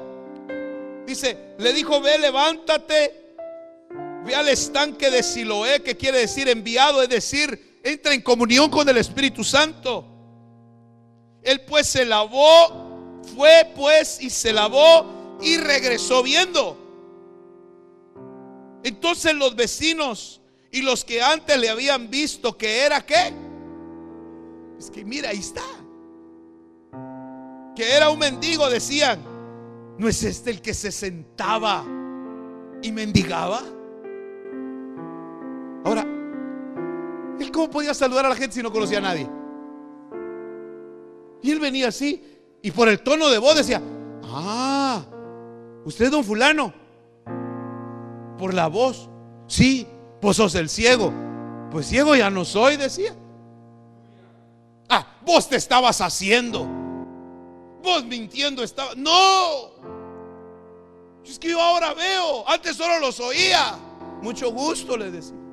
[1.06, 3.25] dice, le dijo, ve, levántate
[4.26, 8.90] Ve al estanque de Siloé, que quiere decir enviado, es decir, entra en comunión con
[8.90, 10.04] el Espíritu Santo.
[11.44, 16.76] Él pues se lavó, fue pues y se lavó y regresó viendo.
[18.84, 23.32] Entonces los vecinos y los que antes le habían visto que era qué,
[24.80, 25.64] es que mira, ahí está,
[27.76, 29.24] que era un mendigo, decían,
[30.00, 31.86] ¿no es este el que se sentaba
[32.82, 33.75] y mendigaba?
[35.86, 36.02] Ahora,
[37.40, 39.30] ¿él cómo podía saludar a la gente si no conocía a nadie?
[41.44, 42.24] Y él venía así
[42.64, 43.80] y por el tono de voz decía,
[44.24, 45.06] ah,
[45.86, 46.74] usted es don fulano.
[48.40, 49.08] Por la voz,
[49.46, 49.88] sí,
[50.20, 51.14] pues sos el ciego.
[51.70, 53.16] Pues ciego ya no soy, decía.
[54.90, 56.68] Ah, vos te estabas haciendo.
[57.84, 58.98] Vos mintiendo estabas.
[58.98, 59.70] No.
[61.24, 62.50] Es que yo ahora veo.
[62.50, 63.78] Antes solo los oía.
[64.24, 65.45] Mucho gusto le decía.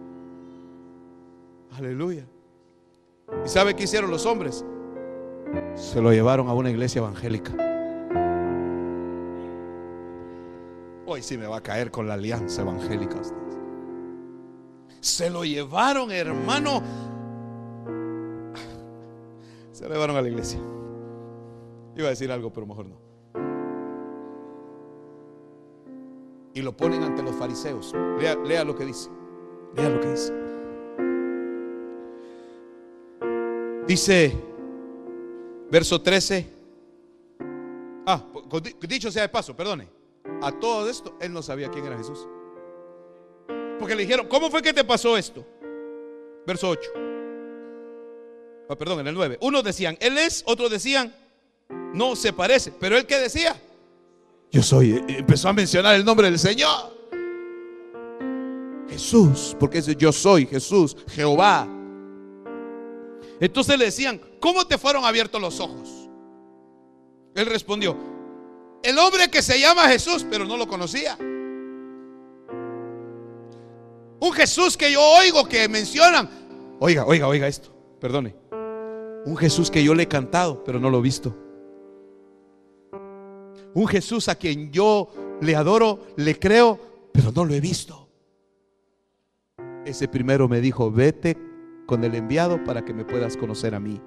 [1.77, 2.27] Aleluya.
[3.45, 4.64] ¿Y sabe qué hicieron los hombres?
[5.75, 7.53] Se lo llevaron a una iglesia evangélica.
[11.07, 13.20] Hoy sí me va a caer con la alianza evangélica.
[15.01, 16.83] Se lo llevaron, hermano.
[19.73, 20.61] Se lo llevaron a la iglesia.
[21.97, 23.12] Iba a decir algo, pero mejor no.
[26.55, 27.95] y lo ponen ante los fariseos.
[28.18, 29.11] Lea, lea lo que dice.
[29.75, 30.52] Lea lo que dice.
[33.93, 34.32] Dice,
[35.70, 36.47] verso 13.
[38.07, 38.24] Ah,
[38.88, 39.86] dicho sea de paso, perdone.
[40.40, 42.26] A todo esto, él no sabía quién era Jesús.
[43.78, 45.45] Porque le dijeron, ¿cómo fue que te pasó esto?
[46.47, 46.90] Verso 8.
[48.70, 49.36] Ah, perdón, en el 9.
[49.43, 51.14] Unos decían, Él es, otros decían,
[51.93, 52.72] no se parece.
[52.72, 53.61] Pero Él que decía,
[54.51, 54.93] yo soy.
[54.93, 56.97] Eh, empezó a mencionar el nombre del Señor.
[58.88, 61.68] Jesús, porque es yo soy Jesús, Jehová.
[63.43, 66.09] Entonces le decían, ¿cómo te fueron abiertos los ojos?
[67.34, 67.97] Él respondió,
[68.84, 71.18] el hombre que se llama Jesús, pero no lo conocía.
[74.20, 76.30] Un Jesús que yo oigo que mencionan.
[76.78, 78.36] Oiga, oiga, oiga esto, perdone.
[79.24, 81.36] Un Jesús que yo le he cantado, pero no lo he visto.
[83.74, 85.09] Un Jesús a quien yo
[85.40, 86.78] le adoro, le creo,
[87.12, 88.09] pero no lo he visto.
[89.84, 91.52] Ese primero me dijo, vete
[91.87, 94.01] con el enviado para que me puedas conocer a mí.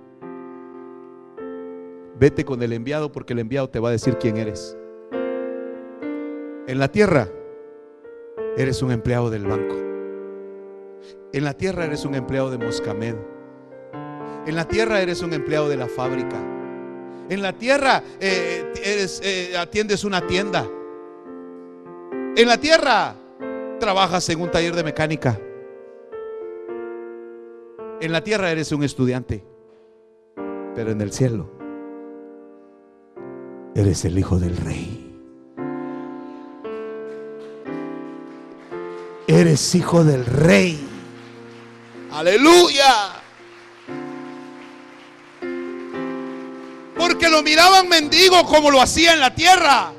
[2.17, 4.77] Vete con el enviado porque el enviado te va a decir quién eres.
[6.67, 7.29] En la tierra
[8.57, 9.75] eres un empleado del banco.
[11.33, 13.15] En la tierra eres un empleado de Moscamed.
[14.47, 16.37] En la tierra eres un empleado de la fábrica.
[17.29, 20.65] En la tierra eh, eres, eh, atiendes una tienda.
[22.37, 23.15] En la tierra
[23.79, 25.39] trabajas en un taller de mecánica.
[28.01, 29.43] En la tierra eres un estudiante.
[30.75, 31.49] Pero en el cielo
[33.75, 35.01] eres el hijo del rey.
[39.27, 40.79] Eres hijo del rey.
[42.11, 43.21] Aleluya.
[46.97, 49.93] Porque lo miraban mendigo como lo hacía en la tierra.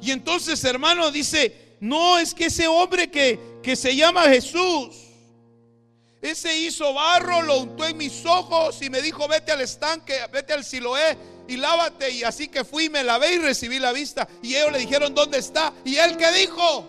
[0.00, 5.09] Y entonces, hermano, dice, no, es que ese hombre que, que se llama Jesús,
[6.22, 10.52] ese hizo barro, lo untó en mis ojos y me dijo, vete al estanque, vete
[10.52, 11.16] al Siloé
[11.48, 12.10] y lávate.
[12.10, 14.28] Y así que fui, me lavé y recibí la vista.
[14.42, 15.72] Y ellos le dijeron, ¿dónde está?
[15.84, 16.88] Y él, ¿qué dijo?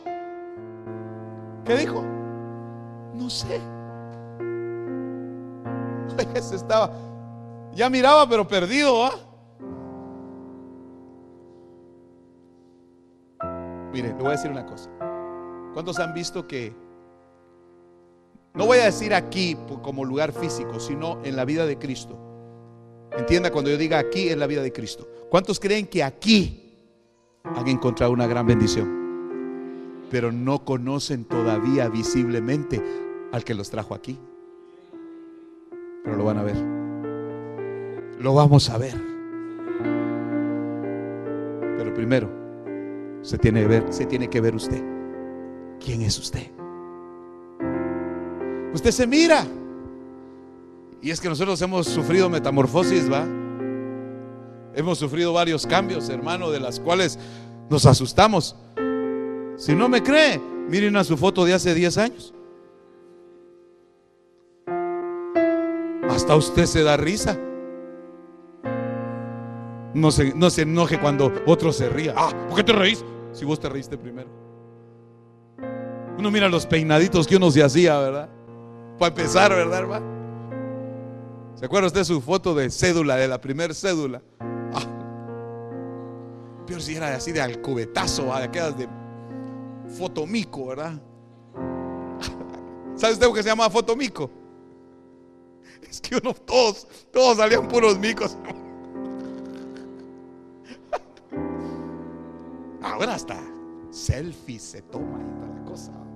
[1.65, 2.03] ¿Qué dijo?
[3.13, 3.61] No sé.
[6.35, 6.91] Ese estaba,
[7.73, 9.13] ya miraba, pero perdido, ¿ah?
[13.93, 14.89] Mire, le voy a decir una cosa.
[15.73, 16.75] ¿Cuántos han visto que,
[18.53, 22.17] no voy a decir aquí como lugar físico, sino en la vida de Cristo?
[23.17, 25.07] Entienda cuando yo diga aquí en la vida de Cristo.
[25.29, 26.73] ¿Cuántos creen que aquí
[27.43, 30.07] han encontrado una gran bendición?
[30.09, 32.81] Pero no conocen todavía visiblemente
[33.31, 34.19] al que los trajo aquí.
[36.03, 36.57] Pero lo van a ver.
[38.19, 38.95] Lo vamos a ver.
[41.77, 42.29] Pero primero
[43.21, 44.83] se tiene que ver, se tiene que ver usted.
[45.79, 46.60] ¿Quién es usted?
[48.73, 49.45] Usted se mira.
[51.01, 53.25] Y es que nosotros hemos sufrido metamorfosis, ¿va?
[54.73, 57.17] Hemos sufrido varios cambios, hermano, de las cuales
[57.69, 58.55] nos asustamos.
[59.57, 62.33] Si no me cree, miren a su foto de hace 10 años.
[66.09, 67.37] Hasta usted se da risa.
[69.93, 72.13] No se, no se enoje cuando otro se ría.
[72.15, 73.03] Ah, ¿por qué te reís?
[73.33, 74.29] Si vos te reíste primero.
[76.17, 78.29] Uno mira los peinaditos que uno se hacía, ¿verdad?
[79.01, 80.05] Para empezar, ¿verdad, hermano?
[81.55, 84.21] ¿Se acuerda usted su foto de cédula, de la primer cédula?
[84.39, 84.83] Ah.
[86.77, 88.87] Si era así de alcubetazo, de aquellas de
[89.97, 91.01] fotomico, ¿verdad?
[92.95, 94.29] ¿Sabe usted que se llama fotomico?
[95.89, 98.37] Es que uno, todos, todos salían puros micos.
[102.83, 103.41] Ahora hasta
[103.89, 106.10] selfies se toma y toda la cosa.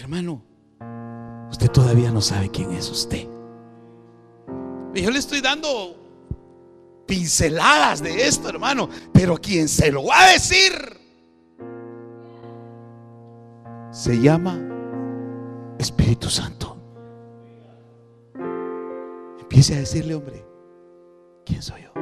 [0.00, 0.42] Hermano,
[1.50, 3.28] usted todavía no sabe quién es usted.
[4.94, 5.94] Yo le estoy dando
[7.06, 8.88] pinceladas de esto, hermano.
[9.12, 10.72] Pero quien se lo va a decir
[13.90, 14.58] se llama
[15.78, 16.78] Espíritu Santo.
[19.38, 20.46] Empiece a decirle, hombre,
[21.44, 21.92] ¿quién soy yo?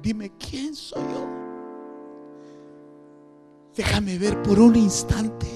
[0.00, 1.45] Dime, ¿quién soy yo?
[3.76, 5.46] Déjame ver por un instante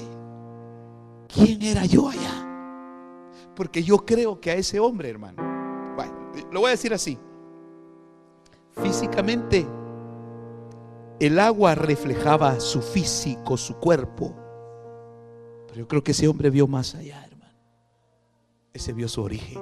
[1.27, 2.47] quién era yo allá.
[3.55, 5.41] Porque yo creo que a ese hombre, hermano,
[6.51, 7.17] lo voy a decir así.
[8.81, 9.67] Físicamente,
[11.19, 14.35] el agua reflejaba su físico, su cuerpo.
[15.67, 17.57] Pero yo creo que ese hombre vio más allá, hermano.
[18.73, 19.61] Ese vio su origen.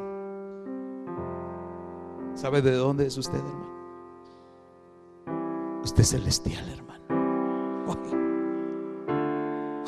[2.36, 3.70] ¿Sabe de dónde es usted, hermano?
[5.84, 6.89] Usted es celestial, hermano.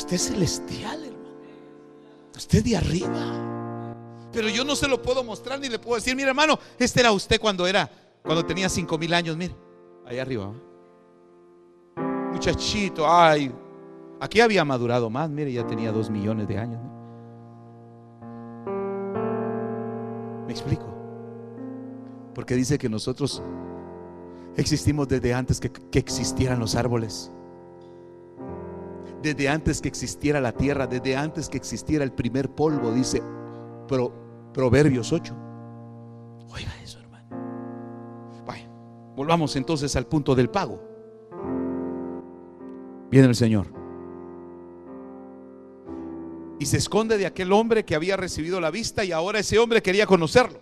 [0.01, 1.29] Usted es celestial, hermano.
[2.35, 4.25] Usted de arriba.
[4.33, 7.11] Pero yo no se lo puedo mostrar ni le puedo decir, mire hermano, este era
[7.11, 7.87] usted cuando era,
[8.23, 9.55] cuando tenía cinco mil años, mire,
[10.07, 10.51] ahí arriba.
[12.31, 13.53] Muchachito, ay,
[14.19, 16.81] aquí había madurado más, mire, ya tenía dos millones de años.
[20.47, 20.87] ¿Me explico?
[22.33, 23.43] Porque dice que nosotros
[24.57, 27.31] existimos desde antes que existieran los árboles
[29.21, 33.21] desde antes que existiera la tierra, desde antes que existiera el primer polvo, dice
[34.53, 35.35] Proverbios 8.
[36.53, 37.27] Oiga eso, hermano.
[38.45, 38.67] Vaya,
[39.15, 40.81] volvamos entonces al punto del pago.
[43.09, 43.67] Viene el Señor.
[46.59, 49.81] Y se esconde de aquel hombre que había recibido la vista y ahora ese hombre
[49.81, 50.59] quería conocerlo.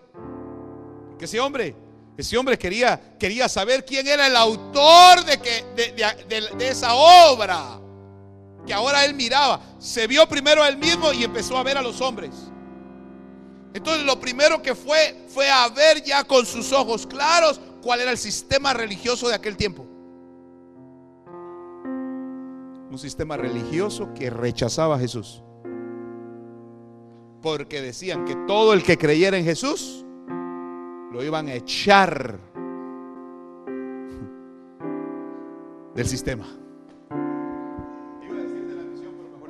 [1.19, 1.75] Ese hombre,
[2.17, 5.93] ese hombre quería, quería saber quién era el autor de, que,
[6.57, 7.81] de esa obra
[8.65, 9.61] que ahora él miraba.
[9.77, 12.31] Se vio primero a él mismo y empezó a ver a los hombres.
[13.73, 18.11] Entonces lo primero que fue fue a ver ya con sus ojos claros cuál era
[18.11, 19.85] el sistema religioso de aquel tiempo.
[22.91, 25.43] Un sistema religioso que rechazaba a Jesús.
[27.41, 30.03] Porque decían que todo el que creyera en Jesús
[31.11, 32.39] lo iban a echar
[35.95, 36.58] del sistema.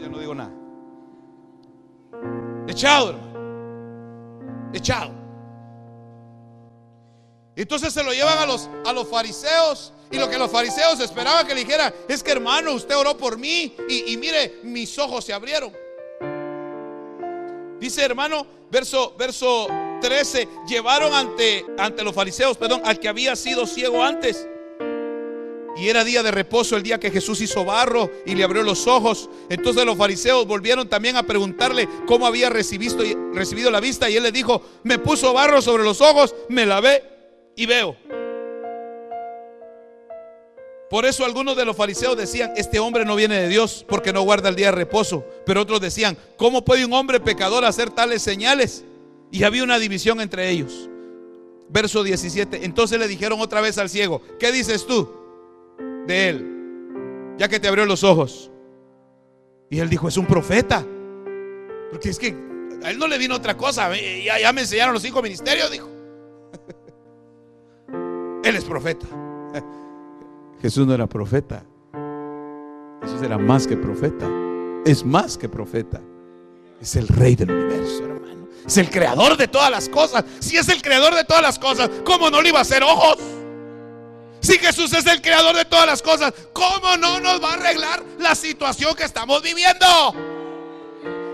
[0.10, 0.52] No digo nada.
[2.68, 3.30] Echado, hermano
[4.74, 5.12] echado.
[7.56, 11.46] Entonces se lo llevan a los, a los fariseos y lo que los fariseos esperaban
[11.46, 15.34] que le dijera es que hermano, usted oró por mí y, mire, mis ojos se
[15.34, 15.74] abrieron.
[17.80, 19.68] Dice hermano, verso, verso
[20.02, 24.48] 13, llevaron ante, ante los fariseos, perdón, al que había sido ciego antes
[25.76, 28.88] y era día de reposo el día que Jesús hizo barro y le abrió los
[28.88, 29.30] ojos.
[29.50, 34.10] Entonces los fariseos volvieron también a preguntarle cómo había recibido, la vista.
[34.10, 37.04] Y él le dijo, me puso barro sobre los ojos, me lavé
[37.56, 37.96] y veo.
[40.90, 44.24] Por eso algunos de los fariseos decían, este hombre no viene de Dios porque no
[44.24, 45.24] guarda el día de reposo.
[45.46, 48.84] Pero otros decían, ¿cómo puede un hombre pecador hacer tales señales?
[49.32, 50.90] Y había una división entre ellos.
[51.70, 52.66] Verso 17.
[52.66, 55.19] Entonces le dijeron otra vez al ciego, ¿qué dices tú?
[56.10, 58.52] De él, ya que te abrió los ojos.
[59.70, 60.84] Y él dijo, es un profeta.
[61.92, 62.36] Porque es que
[62.84, 63.92] a él no le vino otra cosa.
[63.96, 65.88] Ya, ya me enseñaron los cinco ministerios, dijo.
[68.44, 69.06] Él es profeta.
[70.62, 71.64] Jesús no era profeta.
[73.04, 74.28] Jesús era más que profeta.
[74.86, 76.02] Es más que profeta.
[76.82, 78.48] Es el rey del universo, hermano.
[78.66, 80.26] Es el creador de todas las cosas.
[80.40, 83.18] Si es el creador de todas las cosas, ¿cómo no le iba a hacer ojos?
[84.42, 88.04] Si Jesús es el creador de todas las cosas, ¿cómo no nos va a arreglar
[88.20, 89.86] la situación que estamos viviendo?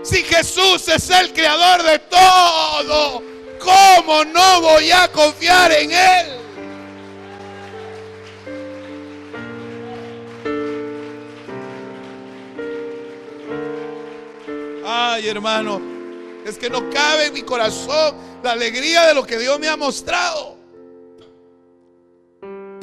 [0.02, 3.22] Si Jesús es el creador de todo,
[3.60, 6.26] ¿cómo no voy a confiar en Él?
[14.84, 15.80] Ay, hermano,
[16.44, 19.76] es que no cabe en mi corazón la alegría de lo que Dios me ha
[19.76, 20.55] mostrado.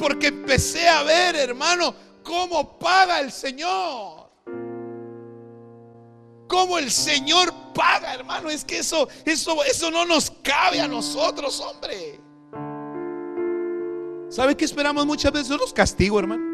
[0.04, 4.28] Porque empecé a ver, hermano, cómo paga el Señor.
[6.46, 8.50] Cómo el Señor paga, hermano.
[8.50, 12.20] Es que eso, eso, eso no nos cabe a nosotros, hombre.
[14.28, 15.56] ¿Sabe qué esperamos muchas veces?
[15.56, 16.44] Los castigos, hermano.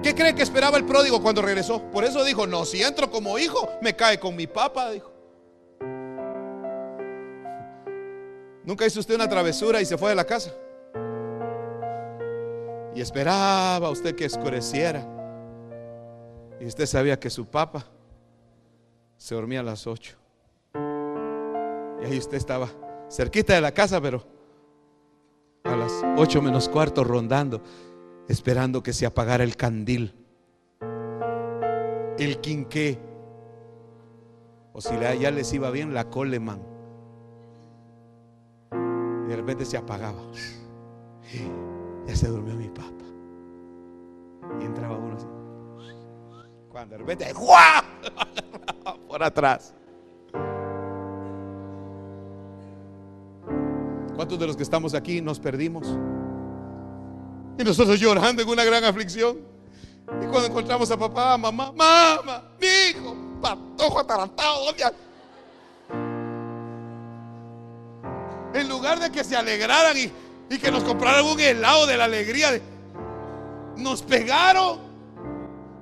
[0.00, 1.82] ¿Qué cree que esperaba el pródigo cuando regresó?
[1.90, 5.12] Por eso dijo, no, si entro como hijo, me cae con mi papá, dijo.
[8.62, 10.54] Nunca hizo usted una travesura y se fue de la casa.
[12.94, 15.04] Y esperaba usted que oscureciera.
[16.60, 17.84] Y usted sabía que su papá
[19.16, 20.16] se dormía a las 8.
[22.02, 22.68] Y ahí usted estaba
[23.10, 24.24] cerquita de la casa, pero
[25.64, 27.62] a las 8 menos cuarto rondando,
[28.28, 30.14] esperando que se apagara el candil,
[32.18, 32.98] el quinqué,
[34.72, 36.60] o si ya les iba bien, la coleman.
[39.24, 40.20] Y de repente se apagaba.
[42.06, 42.90] Ya se durmió mi papá.
[44.60, 45.26] Y entraba uno así.
[46.68, 47.82] Cuando de repente, ¡guau!
[49.08, 49.74] Por atrás.
[54.14, 55.86] ¿Cuántos de los que estamos aquí nos perdimos?
[57.58, 59.38] Y nosotros llorando en una gran aflicción.
[60.22, 64.84] Y cuando encontramos a papá, mamá, mamá, mi hijo, patojo atarantado, ¿dónde?
[68.54, 70.12] En lugar de que se alegraran y
[70.50, 72.60] y que nos compraran un helado de la alegría.
[73.76, 74.78] nos pegaron.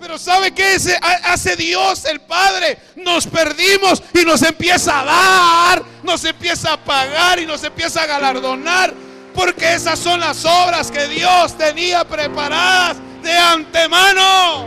[0.01, 0.77] Pero ¿sabe qué
[1.25, 2.77] hace Dios el Padre?
[2.97, 8.07] Nos perdimos y nos empieza a dar, nos empieza a pagar y nos empieza a
[8.07, 8.93] galardonar.
[9.33, 14.67] Porque esas son las obras que Dios tenía preparadas de antemano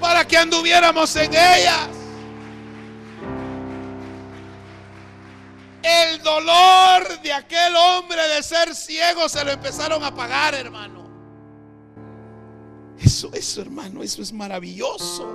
[0.00, 1.93] para que anduviéramos en ellas.
[5.84, 11.04] El dolor de aquel hombre de ser ciego se lo empezaron a pagar, hermano.
[12.98, 15.30] Eso, eso, hermano, eso es maravilloso.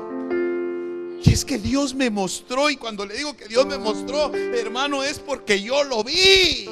[1.24, 5.04] Y es que Dios me mostró, y cuando le digo que Dios me mostró, hermano,
[5.04, 6.68] es porque yo lo vi.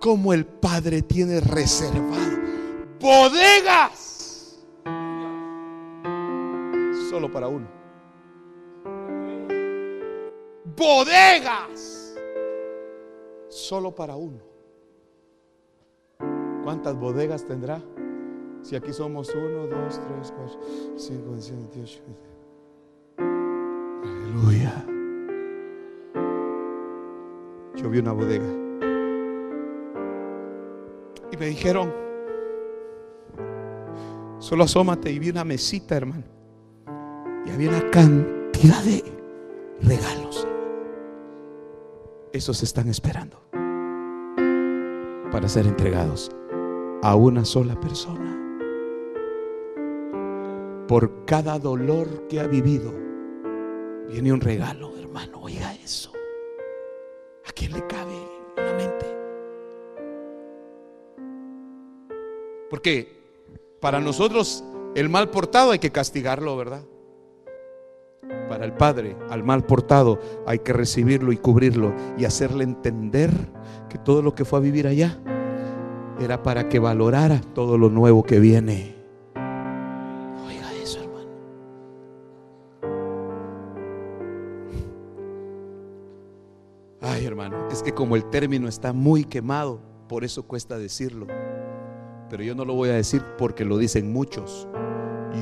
[0.00, 2.40] Como el Padre tiene reservado
[3.00, 4.58] bodegas
[7.10, 7.79] solo para uno
[10.80, 12.16] bodegas
[13.48, 14.40] solo para uno.
[16.64, 17.82] ¿Cuántas bodegas tendrá?
[18.62, 20.60] Si aquí somos uno, dos, tres, cuatro,
[20.96, 22.02] cinco, seis, dieciocho.
[23.18, 24.86] Aleluya.
[27.76, 28.48] Yo vi una bodega.
[31.32, 31.92] Y me dijeron,
[34.38, 36.24] solo asómate y vi una mesita, hermano.
[37.46, 39.04] Y había una cantidad de
[39.82, 40.29] regalos
[42.32, 43.42] esos están esperando
[45.32, 46.30] para ser entregados
[47.02, 48.36] a una sola persona.
[50.86, 52.92] Por cada dolor que ha vivido,
[54.08, 55.40] viene un regalo, hermano.
[55.42, 56.12] Oiga eso.
[57.46, 58.14] ¿A quién le cabe
[58.56, 59.06] en la mente?
[62.68, 63.20] Porque
[63.80, 64.64] para nosotros
[64.94, 66.84] el mal portado hay que castigarlo, ¿verdad?
[68.50, 73.30] Para el Padre, al mal portado, hay que recibirlo y cubrirlo y hacerle entender
[73.88, 75.20] que todo lo que fue a vivir allá
[76.18, 78.96] era para que valorara todo lo nuevo que viene.
[80.44, 81.30] Oiga eso, hermano.
[87.02, 91.28] Ay, hermano, es que como el término está muy quemado, por eso cuesta decirlo.
[92.28, 94.66] Pero yo no lo voy a decir porque lo dicen muchos.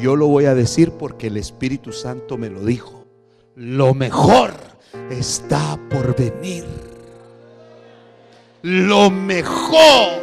[0.02, 2.97] Yo lo voy a decir porque el Espíritu Santo me lo dijo
[3.58, 4.54] lo mejor
[5.10, 6.64] está por venir.
[8.62, 10.22] Lo mejor.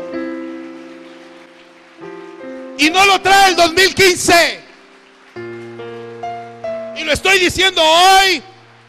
[2.78, 4.60] Y no lo trae el 2015.
[6.98, 8.42] Y lo estoy diciendo hoy,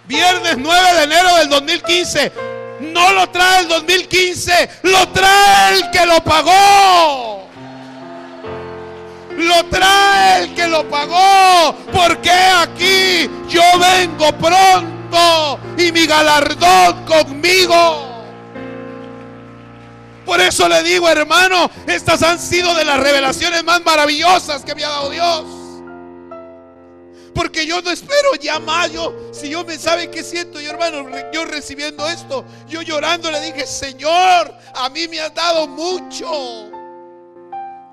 [0.06, 2.32] viernes 9 de enero del 2015.
[2.82, 7.35] No lo trae el 2015, lo trae el que lo pagó
[9.36, 11.74] lo trae el que lo pagó.
[11.92, 18.06] Porque aquí yo vengo pronto y mi galardón conmigo.
[20.24, 24.84] Por eso le digo, hermano, estas han sido de las revelaciones más maravillosas que me
[24.84, 25.44] ha dado Dios.
[27.32, 28.90] Porque yo no espero ya más.
[28.90, 33.40] Yo, si yo me sabe qué siento, yo hermano, yo recibiendo esto, yo llorando le
[33.40, 36.72] dije, Señor, a mí me has dado mucho.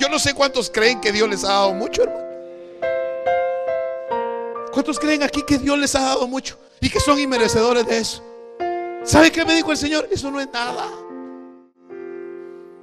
[0.04, 2.28] Yo no sé cuántos creen que Dios les ha dado mucho, hermano.
[4.74, 8.22] ¿Cuántos creen aquí que Dios les ha dado mucho y que son inmerecedores de eso?
[9.06, 10.10] ¿Sabe qué me dijo el Señor?
[10.12, 10.89] Eso no es nada.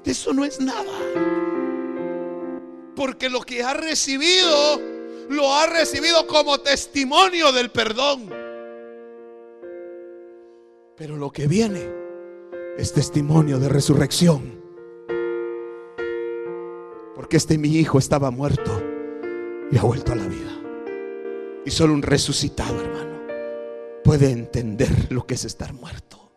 [0.02, 0.82] Eso no es nada.
[2.96, 4.80] Porque lo que ha recibido,
[5.28, 8.30] lo ha recibido como testimonio del perdón.
[10.96, 11.86] Pero lo que viene
[12.78, 14.59] es testimonio de resurrección.
[17.20, 18.82] Porque este mi hijo estaba muerto
[19.70, 20.58] y ha vuelto a la vida.
[21.66, 23.20] Y solo un resucitado, hermano,
[24.02, 26.30] puede entender lo que es estar muerto.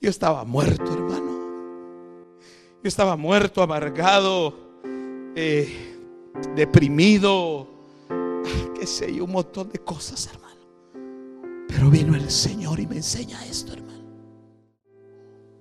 [0.00, 2.38] Yo estaba muerto, hermano.
[2.82, 4.54] Yo estaba muerto, amargado,
[5.36, 5.98] eh,
[6.56, 7.68] deprimido,
[8.08, 8.42] ah,
[8.80, 11.66] qué sé yo, un montón de cosas, hermano.
[11.68, 14.08] Pero vino el Señor y me enseña esto, hermano.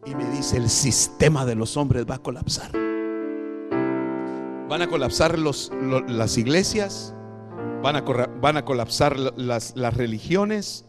[0.06, 2.89] Y me dice, el sistema de los hombres va a colapsar.
[4.70, 5.72] Van a colapsar los,
[6.08, 7.16] las iglesias,
[7.82, 10.86] van a, van a colapsar las, las religiones,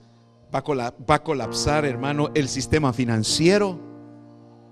[0.55, 3.81] va a, va a colapsar, hermano, el sistema financiero.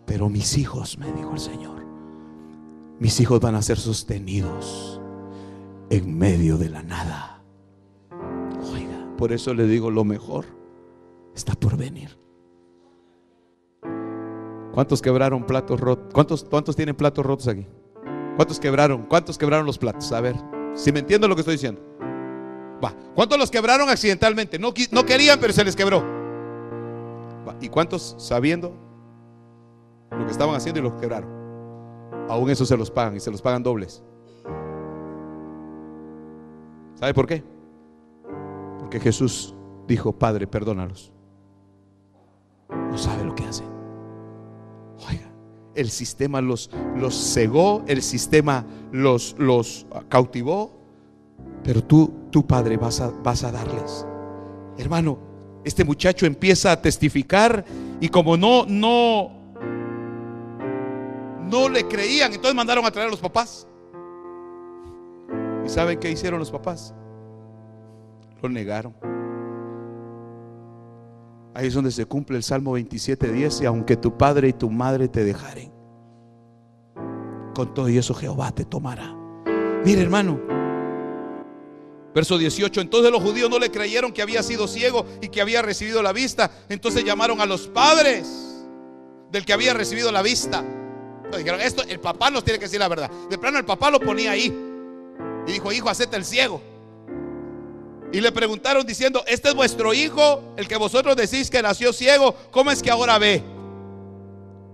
[0.04, 1.86] Pero mis hijos, me dijo el Señor,
[2.98, 5.00] mis hijos van a ser sostenidos
[5.88, 7.42] en medio de la nada.
[9.16, 10.44] Por eso le digo, lo mejor
[11.34, 12.16] está por venir.
[14.72, 16.12] ¿Cuántos quebraron platos rotos?
[16.14, 17.66] ¿Cuántos, ¿Cuántos tienen platos rotos aquí?
[18.38, 19.02] ¿Cuántos quebraron?
[19.06, 20.12] ¿Cuántos quebraron los platos?
[20.12, 20.36] A ver,
[20.72, 21.82] si me entiendo lo que estoy diciendo.
[22.82, 22.94] Va.
[23.12, 24.60] ¿Cuántos los quebraron accidentalmente?
[24.60, 26.04] No, querían, pero se les quebró.
[27.60, 28.76] ¿Y cuántos sabiendo
[30.12, 31.28] lo que estaban haciendo y los quebraron?
[32.28, 34.04] aún eso se los pagan y se los pagan dobles.
[36.94, 37.42] ¿Sabe por qué?
[38.78, 39.52] Porque Jesús
[39.88, 41.12] dijo, Padre, perdónalos.
[42.68, 43.64] No sabe lo que hace.
[45.78, 50.72] El sistema los, los cegó, el sistema los, los cautivó,
[51.62, 54.04] pero tú, tu Padre, vas a, vas a darles.
[54.76, 55.18] Hermano,
[55.64, 57.64] este muchacho empieza a testificar
[58.00, 59.30] y como no, no,
[61.48, 63.68] no le creían, entonces mandaron a traer a los papás.
[65.64, 66.92] ¿Y saben qué hicieron los papás?
[68.42, 68.94] Lo negaron.
[71.58, 73.62] Ahí es donde se cumple el Salmo 27, 10.
[73.62, 75.72] Y aunque tu padre y tu madre te dejaren,
[77.52, 79.12] con todo y eso Jehová te tomará.
[79.84, 80.40] Mire, hermano.
[82.14, 82.80] Verso 18.
[82.80, 86.12] Entonces los judíos no le creyeron que había sido ciego y que había recibido la
[86.12, 86.48] vista.
[86.68, 88.64] Entonces llamaron a los padres
[89.32, 90.64] del que había recibido la vista.
[91.36, 93.10] dijeron, esto, el papá nos tiene que decir la verdad.
[93.28, 94.56] De plano el papá lo ponía ahí.
[95.44, 96.62] Y dijo, hijo, acepta el ciego.
[98.12, 102.34] Y le preguntaron diciendo, este es vuestro hijo, el que vosotros decís que nació ciego,
[102.50, 103.42] ¿cómo es que ahora ve?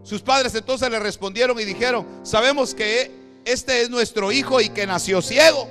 [0.05, 3.11] Sus padres entonces le respondieron y dijeron, sabemos que
[3.45, 5.69] este es nuestro hijo y que nació ciego.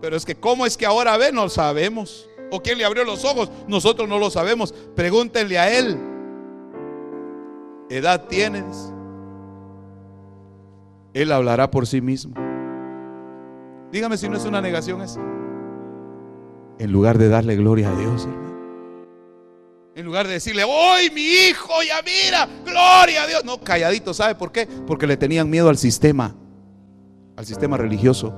[0.00, 1.32] Pero es que ¿cómo es que ahora ve?
[1.32, 2.28] No sabemos.
[2.52, 3.50] ¿O quién le abrió los ojos?
[3.66, 4.72] Nosotros no lo sabemos.
[4.94, 5.98] Pregúntenle a él.
[7.90, 8.92] ¿Edad tienes?
[11.12, 12.34] Él hablará por sí mismo.
[13.90, 15.20] Dígame si no es una negación esa
[16.80, 18.50] en lugar de darle gloria a Dios, hermano.
[19.94, 23.44] En lugar de decirle, hoy mi hijo, ya mira, gloria a Dios.
[23.44, 24.66] No, calladito, ¿sabe por qué?
[24.86, 26.34] Porque le tenían miedo al sistema,
[27.36, 28.34] al sistema religioso.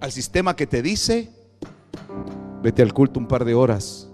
[0.00, 1.30] Al sistema que te dice,
[2.62, 4.10] vete al culto un par de horas.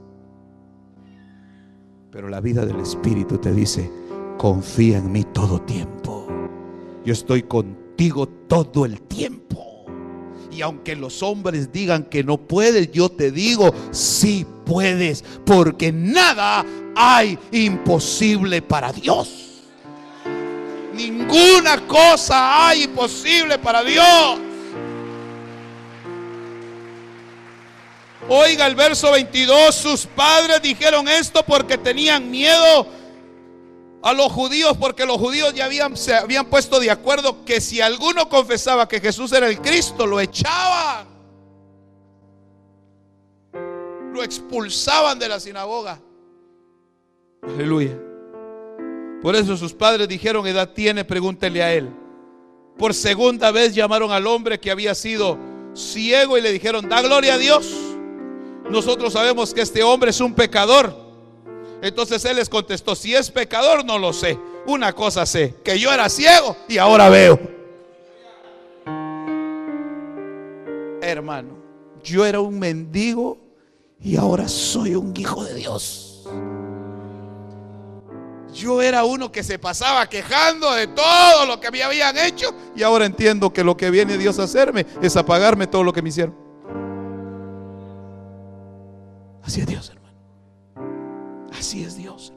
[2.10, 3.88] Pero la vida del Espíritu te dice,
[4.36, 6.26] confía en mí todo tiempo.
[7.04, 9.69] Yo estoy contigo todo el tiempo.
[10.60, 16.66] Y aunque los hombres digan que no puedes, yo te digo, sí puedes, porque nada
[16.94, 19.62] hay imposible para Dios.
[20.92, 24.38] Ninguna cosa hay imposible para Dios.
[28.28, 32.86] Oiga el verso 22, sus padres dijeron esto porque tenían miedo
[34.02, 37.80] a los judíos porque los judíos ya habían, se habían puesto de acuerdo que si
[37.80, 41.06] alguno confesaba que Jesús era el Cristo, lo echaban.
[44.12, 46.00] Lo expulsaban de la sinagoga.
[47.42, 47.96] Aleluya.
[49.22, 51.90] Por eso sus padres dijeron, edad tiene, pregúntele a él.
[52.78, 55.38] Por segunda vez llamaron al hombre que había sido
[55.74, 57.70] ciego y le dijeron, da gloria a Dios.
[58.70, 61.09] Nosotros sabemos que este hombre es un pecador.
[61.82, 64.38] Entonces él les contestó, si es pecador no lo sé.
[64.66, 67.38] Una cosa sé, que yo era ciego y ahora veo.
[71.00, 71.54] Hermano,
[72.02, 73.38] yo era un mendigo
[74.00, 76.28] y ahora soy un hijo de Dios.
[78.52, 82.82] Yo era uno que se pasaba quejando de todo lo que me habían hecho y
[82.82, 86.08] ahora entiendo que lo que viene Dios a hacerme es apagarme todo lo que me
[86.10, 86.34] hicieron.
[89.42, 89.92] Así es Dios,
[91.60, 92.32] Así es Dios.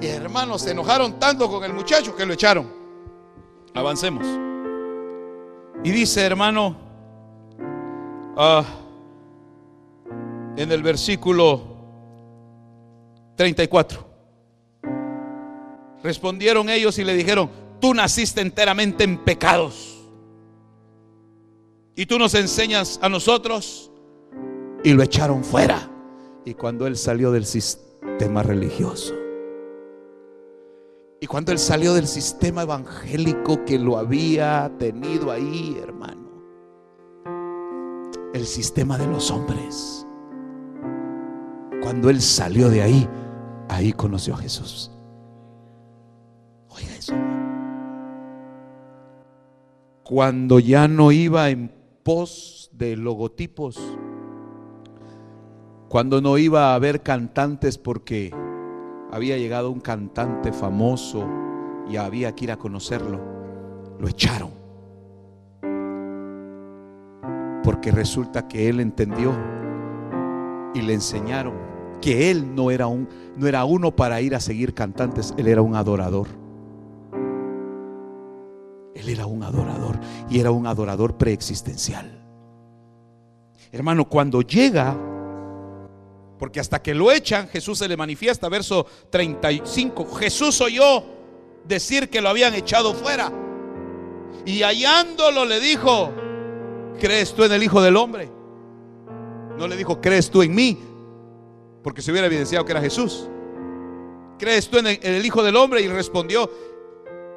[0.00, 2.66] Y hermanos se enojaron tanto con el muchacho que lo echaron.
[3.74, 4.26] Avancemos.
[5.84, 6.74] Y dice, hermano,
[8.38, 8.64] ah,
[10.56, 11.60] en el versículo
[13.36, 14.02] 34,
[16.02, 17.50] respondieron ellos y le dijeron,
[17.82, 19.98] tú naciste enteramente en pecados.
[21.94, 23.90] Y tú nos enseñas a nosotros.
[24.82, 25.90] Y lo echaron fuera.
[26.46, 29.14] Y cuando él salió del sistema, tema religioso.
[31.20, 36.28] Y cuando él salió del sistema evangélico que lo había tenido ahí, hermano,
[38.34, 40.06] el sistema de los hombres,
[41.82, 43.08] cuando él salió de ahí,
[43.68, 44.90] ahí conoció a Jesús.
[46.68, 47.14] Oiga eso.
[50.02, 53.80] Cuando ya no iba en pos de logotipos,
[55.94, 58.32] cuando no iba a haber cantantes porque
[59.12, 61.24] había llegado un cantante famoso
[61.88, 63.20] y había que ir a conocerlo,
[64.00, 64.50] lo echaron.
[67.62, 69.32] Porque resulta que él entendió
[70.74, 71.54] y le enseñaron
[72.00, 75.62] que él no era un no era uno para ir a seguir cantantes, él era
[75.62, 76.26] un adorador.
[78.96, 82.20] Él era un adorador y era un adorador preexistencial.
[83.70, 85.13] Hermano, cuando llega
[86.44, 91.02] porque hasta que lo echan, Jesús se le manifiesta, verso 35, Jesús oyó
[91.64, 93.32] decir que lo habían echado fuera.
[94.44, 96.12] Y hallándolo le dijo,
[97.00, 98.30] ¿crees tú en el Hijo del Hombre?
[99.56, 100.78] No le dijo, ¿crees tú en mí?
[101.82, 103.26] Porque se hubiera evidenciado que era Jesús.
[104.38, 105.80] ¿Crees tú en el, Hijo del Hombre?
[105.80, 106.50] Y respondió,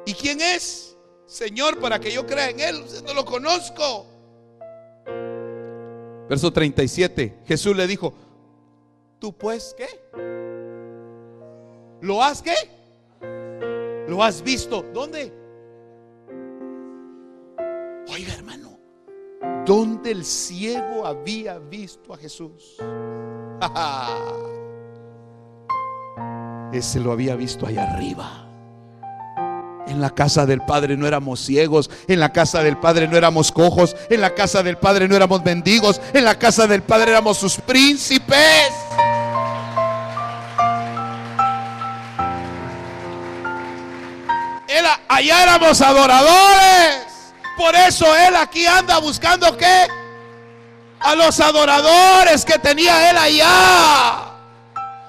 [0.04, 0.98] ¿y quién es?
[1.24, 4.04] Señor, para que yo crea en Él, no lo conozco.
[6.28, 8.27] Verso 37, Jesús le dijo,
[9.18, 9.88] ¿tú pues qué?
[12.00, 12.54] ¿Lo has qué?
[14.08, 14.84] ¿Lo has visto?
[14.94, 15.32] ¿Dónde?
[18.10, 18.78] Oiga, hermano,
[19.66, 22.76] ¿dónde el ciego había visto a Jesús?
[26.72, 28.44] Ese lo había visto allá arriba.
[29.86, 33.50] En la casa del Padre no éramos ciegos, en la casa del Padre no éramos
[33.50, 37.38] cojos, en la casa del Padre no éramos mendigos, en la casa del Padre éramos
[37.38, 38.70] sus príncipes.
[45.18, 47.34] Allá éramos adoradores.
[47.56, 49.88] Por eso Él aquí anda buscando qué?
[51.00, 54.37] A los adoradores que tenía Él allá.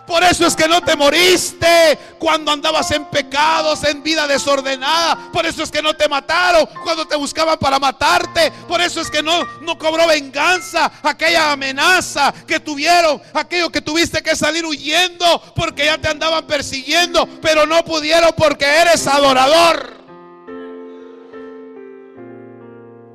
[0.09, 5.31] Por eso es que no te moriste cuando andabas en pecados, en vida desordenada.
[5.31, 8.51] Por eso es que no te mataron cuando te buscaban para matarte.
[8.67, 14.23] Por eso es que no, no cobró venganza aquella amenaza que tuvieron, aquello que tuviste
[14.23, 19.95] que salir huyendo porque ya te andaban persiguiendo, pero no pudieron porque eres adorador.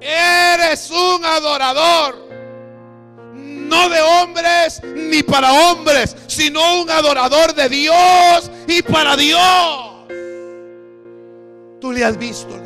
[0.01, 2.34] Eres un adorador.
[3.65, 9.41] No de hombres ni para hombres, sino un adorador de Dios y para Dios.
[11.81, 12.61] Tú le has visto.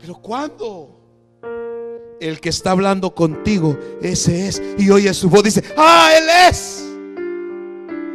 [0.00, 0.96] Pero cuando
[2.20, 6.86] el que está hablando contigo, ese es, y oye su voz, dice, ah, él es.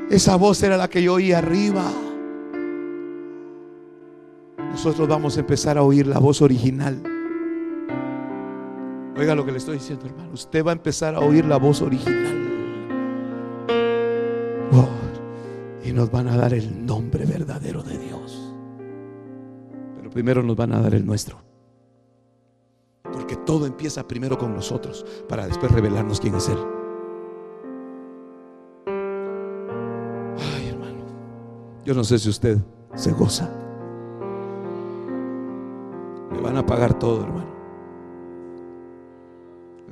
[0.09, 1.91] Esa voz era la que yo oí arriba
[4.75, 7.01] nosotros vamos a empezar a oír la voz original.
[9.17, 10.33] Oiga lo que le estoy diciendo, hermano.
[10.33, 12.35] Usted va a empezar a oír la voz original.
[14.71, 14.89] Oh,
[15.83, 18.53] y nos van a dar el nombre verdadero de Dios.
[19.95, 21.41] Pero primero nos van a dar el nuestro.
[23.03, 26.57] Porque todo empieza primero con nosotros para después revelarnos quién es Él.
[30.37, 31.05] Ay, hermano.
[31.85, 32.57] Yo no sé si usted
[32.95, 33.49] se goza
[36.45, 37.54] van a pagar todo, hermano.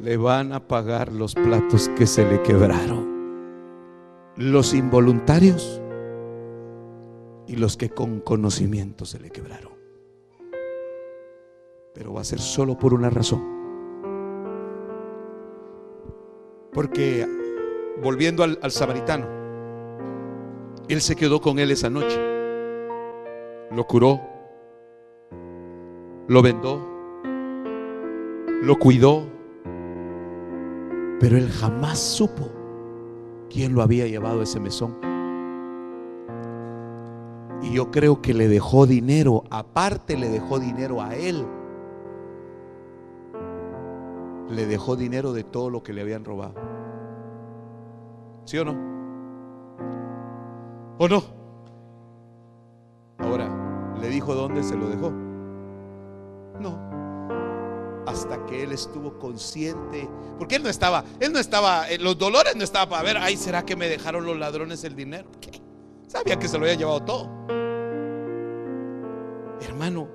[0.04, 4.34] Le van a pagar los platos que se le quebraron.
[4.36, 5.82] Los involuntarios
[7.48, 9.72] y los que con conocimiento se le quebraron.
[11.94, 13.42] Pero va a ser solo por una razón.
[16.74, 17.26] Porque
[18.04, 19.26] volviendo al, al samaritano,
[20.90, 22.20] él se quedó con él esa noche.
[23.72, 24.20] Lo curó,
[26.28, 26.86] lo vendó,
[28.64, 29.33] lo cuidó,
[31.24, 32.50] pero él jamás supo
[33.50, 34.98] quién lo había llevado a ese mesón.
[37.62, 41.48] Y yo creo que le dejó dinero, aparte le dejó dinero a él.
[44.50, 46.56] Le dejó dinero de todo lo que le habían robado.
[48.44, 48.74] ¿Sí o no?
[50.98, 51.24] ¿O no?
[53.20, 55.10] Ahora, le dijo dónde se lo dejó.
[56.60, 56.93] No.
[58.06, 62.56] Hasta que él estuvo consciente, porque él no estaba, él no estaba, eh, los dolores
[62.56, 65.30] no estaba para ver, ay, ¿será que me dejaron los ladrones el dinero?
[66.08, 67.30] Sabía que se lo había llevado todo.
[69.62, 70.10] Hermano,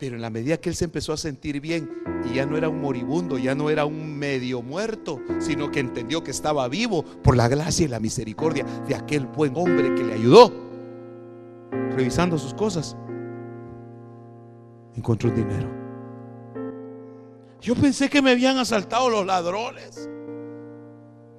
[0.00, 1.90] pero en la medida que él se empezó a sentir bien
[2.24, 6.24] y ya no era un moribundo, ya no era un medio muerto, sino que entendió
[6.24, 10.14] que estaba vivo por la gracia y la misericordia de aquel buen hombre que le
[10.14, 10.52] ayudó,
[11.70, 12.96] revisando sus cosas,
[14.94, 15.79] encontró un dinero.
[17.60, 20.08] Yo pensé que me habían asaltado los ladrones.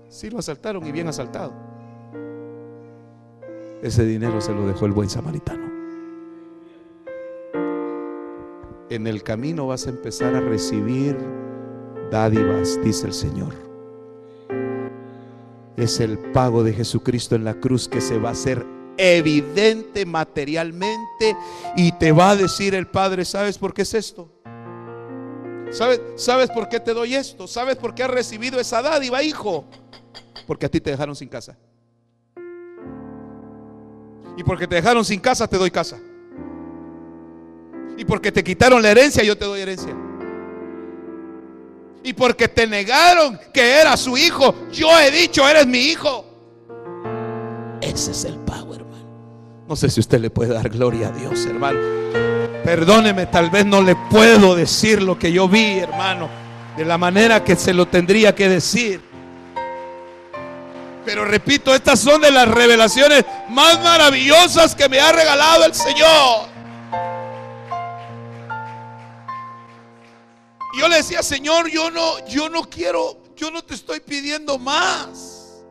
[0.08, 1.54] Sí lo asaltaron y bien asaltado.
[3.82, 5.72] Ese dinero se lo dejó el buen samaritano.
[8.90, 11.18] En el camino vas a empezar a recibir
[12.12, 13.56] dádivas, dice el Señor.
[15.78, 18.64] Es el pago de Jesucristo en la cruz que se va a hacer
[18.98, 21.36] evidente materialmente
[21.76, 24.41] y te va a decir el Padre, ¿sabes por qué es esto?
[25.72, 27.48] ¿Sabes, ¿Sabes por qué te doy esto?
[27.48, 29.66] ¿Sabes por qué has recibido esa dádiva, hijo?
[30.46, 31.58] Porque a ti te dejaron sin casa.
[34.38, 35.98] Y porque te dejaron sin casa, te doy casa.
[37.98, 39.96] Y porque te quitaron la herencia, yo te doy herencia.
[42.04, 46.26] Y porque te negaron que era su hijo, yo he dicho, eres mi hijo.
[47.82, 49.66] Ese es el pago, hermano.
[49.68, 51.80] No sé si usted le puede dar gloria a Dios, hermano.
[52.64, 56.30] Perdóneme, tal vez no le puedo decir lo que yo vi, hermano,
[56.78, 59.02] de la manera que se lo tendría que decir.
[61.04, 66.52] Pero repito, estas son de las revelaciones más maravillosas que me ha regalado el Señor.
[70.82, 75.64] yo le decía, Señor, yo no, yo no quiero, yo no te estoy pidiendo más.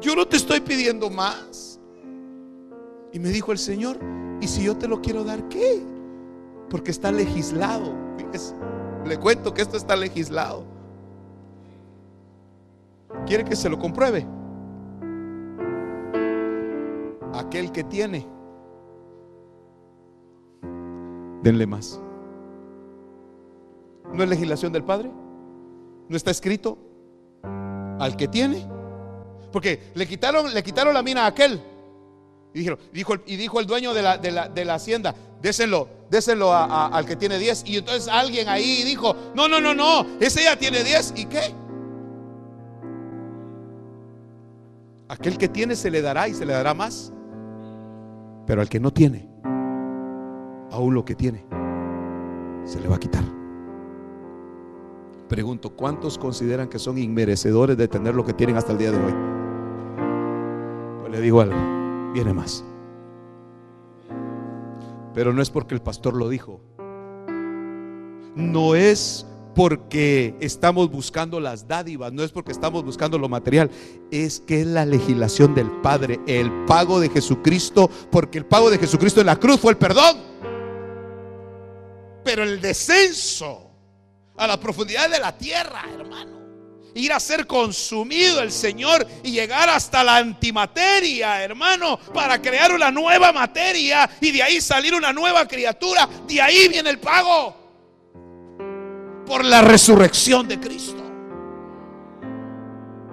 [0.00, 1.78] Yo no te estoy pidiendo más.
[3.12, 3.98] Y me dijo el Señor,
[4.40, 5.82] ¿y si yo te lo quiero dar qué?
[6.70, 7.94] Porque está legislado.
[9.04, 10.64] le cuento que esto está legislado.
[13.26, 14.26] ¿Quiere que se lo compruebe?
[17.32, 18.26] Aquel que tiene,
[21.42, 22.00] denle más.
[24.12, 25.10] ¿No es legislación del Padre?
[26.08, 26.78] ¿No está escrito
[27.98, 28.66] al que tiene?
[29.52, 31.60] Porque le quitaron, le quitaron la mina a aquel.
[32.56, 35.88] Y dijo, y dijo el dueño de la, de la, de la hacienda, déselo
[36.54, 37.64] al que tiene 10.
[37.66, 41.12] Y entonces alguien ahí dijo, no, no, no, no, ese ya tiene 10.
[41.16, 41.54] ¿Y qué?
[45.08, 47.12] Aquel que tiene se le dará y se le dará más.
[48.46, 49.28] Pero al que no tiene,
[50.70, 51.44] aún lo que tiene,
[52.64, 53.24] se le va a quitar.
[55.28, 58.96] Pregunto, ¿cuántos consideran que son inmerecedores de tener lo que tienen hasta el día de
[58.96, 59.14] hoy?
[61.02, 61.75] Pues le digo algo,
[62.16, 62.64] viene más.
[65.12, 66.62] Pero no es porque el pastor lo dijo.
[68.34, 73.70] No es porque estamos buscando las dádivas, no es porque estamos buscando lo material,
[74.10, 78.78] es que es la legislación del Padre, el pago de Jesucristo, porque el pago de
[78.78, 80.16] Jesucristo en la cruz fue el perdón.
[82.24, 83.70] Pero el descenso
[84.36, 86.35] a la profundidad de la tierra, hermano.
[86.96, 92.90] Ir a ser consumido el Señor y llegar hasta la antimateria, hermano, para crear una
[92.90, 96.08] nueva materia y de ahí salir una nueva criatura.
[96.26, 97.54] De ahí viene el pago
[99.26, 101.02] por la resurrección de Cristo.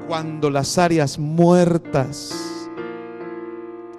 [0.07, 2.33] Cuando las áreas muertas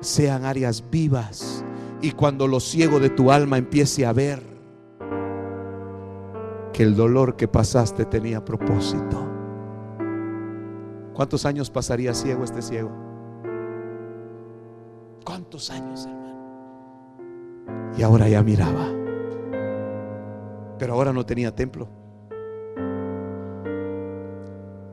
[0.01, 1.63] sean áreas vivas
[2.01, 4.43] y cuando lo ciego de tu alma empiece a ver
[6.73, 9.34] que el dolor que pasaste tenía propósito.
[11.15, 12.91] ¿Cuántos años pasaría ciego este ciego?
[15.25, 16.25] ¿Cuántos años, hermano?
[17.97, 18.89] Y ahora ya miraba.
[20.79, 21.89] Pero ahora no tenía templo.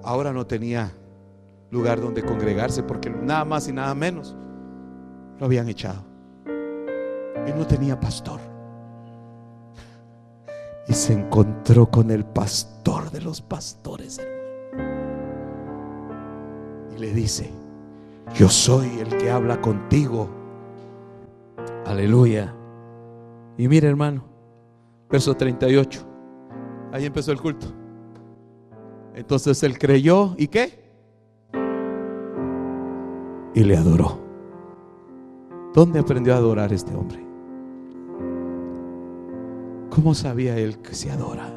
[0.04, 0.92] Ahora no tenía
[1.72, 4.36] lugar donde congregarse porque nada más y nada menos
[5.40, 6.04] lo habían echado.
[7.48, 8.40] Y no tenía pastor
[10.88, 14.41] y se encontró con el pastor de los pastores, Y
[17.02, 17.50] le dice,
[18.36, 20.30] yo soy el que habla contigo.
[21.86, 22.56] Aleluya.
[23.58, 24.24] Y mire hermano,
[25.10, 26.08] verso 38.
[26.94, 27.68] Ahí empezó el culto.
[29.16, 30.80] Entonces él creyó y qué?
[33.54, 34.20] Y le adoró.
[35.74, 37.20] ¿Dónde aprendió a adorar este hombre?
[39.90, 41.52] ¿Cómo sabía él que se adora?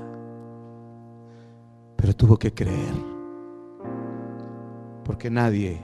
[1.97, 3.14] Pero tuvo que creer.
[5.05, 5.81] Porque nadie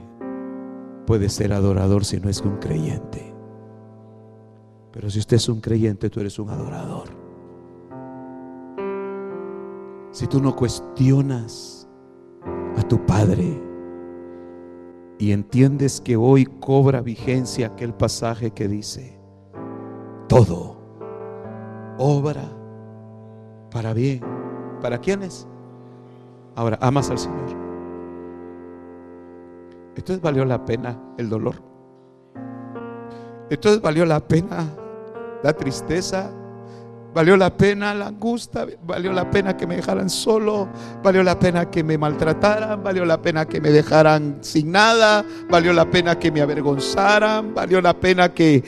[1.05, 3.33] puede ser adorador si no es un creyente.
[4.91, 7.09] Pero si usted es un creyente, tú eres un adorador.
[10.11, 11.87] Si tú no cuestionas
[12.77, 13.61] a tu Padre
[15.19, 19.17] y entiendes que hoy cobra vigencia aquel pasaje que dice,
[20.27, 20.81] todo
[21.97, 22.43] obra
[23.71, 24.21] para bien.
[24.81, 25.47] ¿Para quiénes?
[26.55, 27.70] Ahora, amas al Señor.
[29.95, 31.55] Entonces valió la pena el dolor.
[33.49, 34.65] Entonces valió la pena
[35.43, 36.31] la tristeza.
[37.13, 40.69] Valió la pena la angustia, valió la pena que me dejaran solo,
[41.03, 45.73] valió la pena que me maltrataran, valió la pena que me dejaran sin nada, valió
[45.73, 48.63] la pena que me avergonzaran, valió la pena que,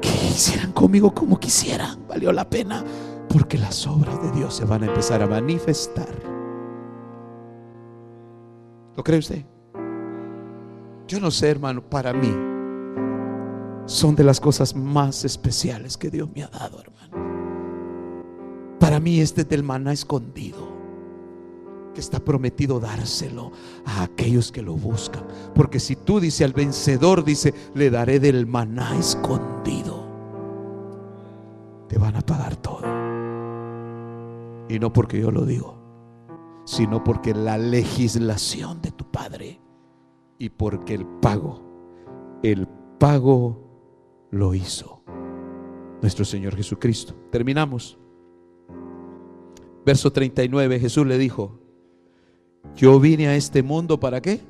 [0.00, 2.06] que hicieran conmigo como quisieran.
[2.08, 2.82] Valió la pena
[3.28, 6.08] porque las obras de Dios se van a empezar a manifestar.
[8.96, 9.44] ¿Lo cree usted?
[11.08, 12.32] Yo no sé, hermano, para mí
[13.86, 17.08] son de las cosas más especiales que Dios me ha dado, hermano.
[18.78, 20.68] Para mí este del maná escondido
[21.94, 23.50] que está prometido dárselo
[23.84, 25.26] a aquellos que lo buscan.
[25.54, 30.08] Porque si tú dice al vencedor, dice, le daré del maná escondido
[31.88, 32.82] te van a pagar todo.
[34.68, 35.78] Y no porque yo lo digo,
[36.64, 39.60] sino porque la legislación de tu Padre
[40.38, 41.62] y porque el pago,
[42.42, 42.66] el
[42.98, 43.68] pago
[44.30, 45.02] lo hizo.
[46.00, 47.14] Nuestro Señor Jesucristo.
[47.30, 47.98] Terminamos.
[49.84, 51.58] Verso 39, Jesús le dijo,
[52.76, 54.40] yo vine a este mundo para qué?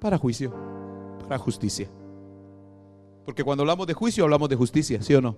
[0.00, 0.52] Para juicio,
[1.20, 1.88] para justicia.
[3.24, 5.36] Porque cuando hablamos de juicio hablamos de justicia, ¿sí o no?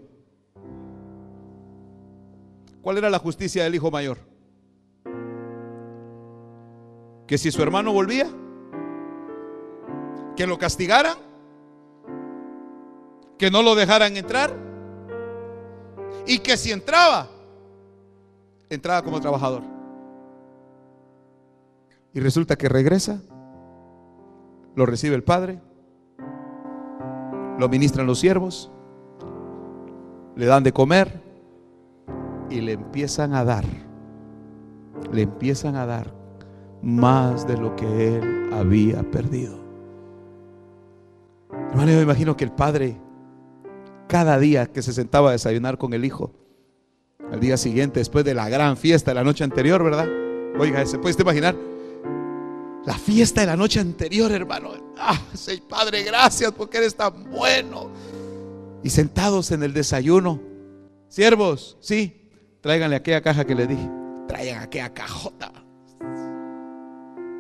[2.83, 4.19] ¿Cuál era la justicia del hijo mayor?
[7.27, 8.27] Que si su hermano volvía,
[10.41, 11.19] que lo castigaran,
[13.37, 14.57] que no lo dejaran entrar
[16.27, 17.29] y que si entraba,
[18.71, 19.62] entraba como trabajador.
[22.15, 23.21] Y resulta que regresa,
[24.77, 25.61] lo recibe el Padre,
[27.59, 28.71] lo ministran los siervos,
[30.37, 31.21] le dan de comer
[32.49, 33.67] y le empiezan a dar,
[35.12, 36.15] le empiezan a dar
[36.81, 39.70] más de lo que él había perdido.
[41.71, 43.01] Hermano, yo imagino que el padre,
[44.09, 46.33] cada día que se sentaba a desayunar con el hijo,
[47.31, 50.09] al día siguiente, después de la gran fiesta de la noche anterior, ¿verdad?
[50.59, 51.57] Oiga, ¿se puede imaginar?
[52.85, 54.73] La fiesta de la noche anterior, hermano.
[54.99, 55.17] Ah,
[55.69, 57.91] Padre, gracias porque eres tan bueno.
[58.83, 60.41] Y sentados en el desayuno,
[61.09, 62.31] siervos, sí,
[62.61, 63.89] tráiganle aquella caja que le dije.
[64.27, 65.53] Traigan aquella cajota.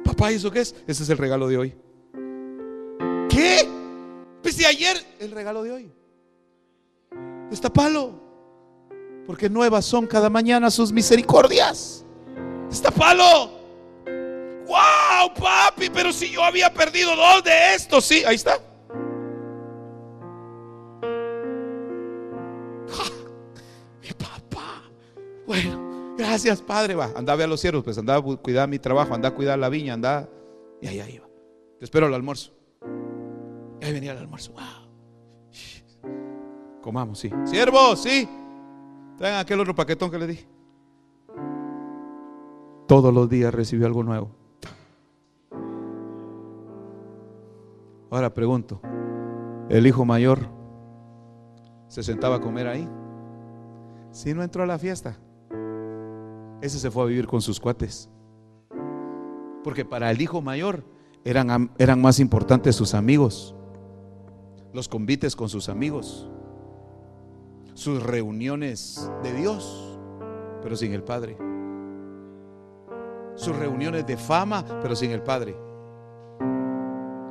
[0.04, 0.76] Papá, ¿y eso qué es?
[0.86, 1.76] Ese es el regalo de hoy.
[4.60, 5.90] De ayer, el regalo de hoy.
[7.50, 8.12] Está palo.
[9.26, 12.04] Porque nuevas son cada mañana sus misericordias.
[12.70, 13.52] Está palo.
[14.66, 15.88] ¡Wow, papi!
[15.88, 18.58] Pero si yo había perdido dos de estos, sí, ahí está.
[24.02, 24.82] mi papá.
[25.46, 26.96] Bueno, gracias, padre.
[26.96, 29.34] Va, anda a ver a los cielos, pues anda a cuidar mi trabajo, anda a
[29.34, 30.28] cuidar la viña, anda.
[30.82, 31.30] Y ahí va.
[31.78, 32.59] Te espero al almuerzo.
[33.80, 34.52] Y ahí venía el almuerzo.
[34.52, 34.62] Wow.
[36.82, 37.30] Comamos, sí.
[37.44, 38.28] Siervo, sí.
[39.16, 40.38] Traigan aquel otro paquetón que le di.
[42.86, 44.30] Todos los días recibió algo nuevo.
[48.10, 48.80] Ahora pregunto,
[49.68, 50.40] ¿el hijo mayor
[51.86, 52.88] se sentaba a comer ahí?
[54.10, 55.16] Si no entró a la fiesta,
[56.60, 58.10] ese se fue a vivir con sus cuates.
[59.62, 60.82] Porque para el hijo mayor
[61.24, 63.54] eran, eran más importantes sus amigos,
[64.72, 66.28] los convites con sus amigos,
[67.74, 69.98] sus reuniones de Dios,
[70.62, 71.36] pero sin el Padre.
[73.34, 75.56] Sus reuniones de fama, pero sin el Padre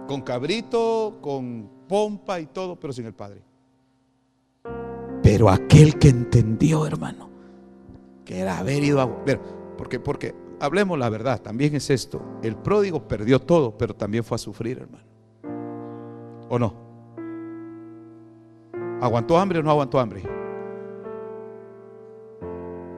[0.10, 3.44] con cabrito, con pompa y todo, pero sin el Padre.
[5.22, 7.30] Pero aquel que entendió, hermano,
[8.26, 9.40] que era haber ido a ver,
[9.78, 12.24] porque, porque hablemos la verdad, también es esto.
[12.41, 15.06] El pródigo perdió todo, pero también fue a sufrir, hermano.
[16.49, 16.89] ¿O no?
[19.02, 20.24] ¿Aguantó hambre o no aguantó hambre?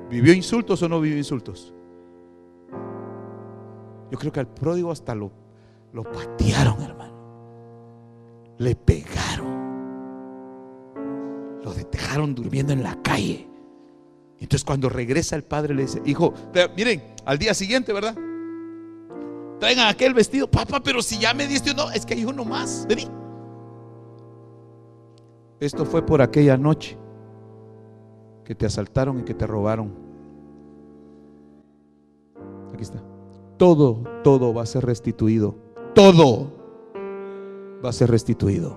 [0.09, 1.73] ¿Vivió insultos o no vivió insultos?
[4.11, 5.31] Yo creo que al pródigo hasta lo,
[5.93, 7.01] lo patearon, hermano
[8.61, 9.59] le pegaron.
[11.63, 13.47] Lo dejaron durmiendo en la calle.
[14.39, 16.33] Entonces cuando regresa el padre le dice, hijo,
[16.77, 18.15] miren, al día siguiente, ¿verdad?
[19.59, 22.85] Traigan aquel vestido, papá, pero si ya me diste uno, es que hay uno más,
[22.87, 23.07] vení.
[25.61, 26.97] Esto fue por aquella noche
[28.43, 29.93] que te asaltaron y que te robaron.
[32.73, 33.03] Aquí está.
[33.57, 35.55] Todo, todo va a ser restituido.
[35.93, 36.51] Todo
[37.85, 38.75] va a ser restituido.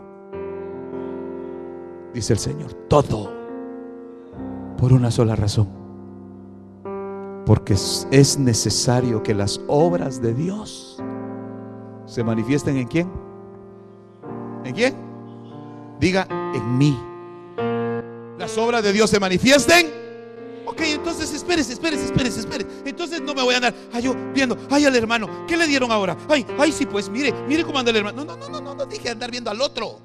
[2.13, 3.33] Dice el Señor, todo
[4.77, 5.69] por una sola razón.
[7.47, 11.03] Porque es necesario que las obras de Dios
[12.05, 13.11] se manifiesten en quién?
[14.65, 14.95] ¿En quién?
[15.99, 16.99] Diga, en mí.
[18.39, 20.05] Las obras de Dios se manifiesten
[20.67, 22.69] Ok, entonces espérese, espérese, espérese, espérese.
[22.87, 25.93] Entonces no me voy a andar, ay, yo viendo, ay, al hermano, ¿qué le dieron
[25.93, 26.17] ahora?
[26.29, 28.25] Ay, ay, sí, pues mire, mire cómo anda el hermano.
[28.25, 30.01] No, no, no, no, no, dije andar viendo al otro.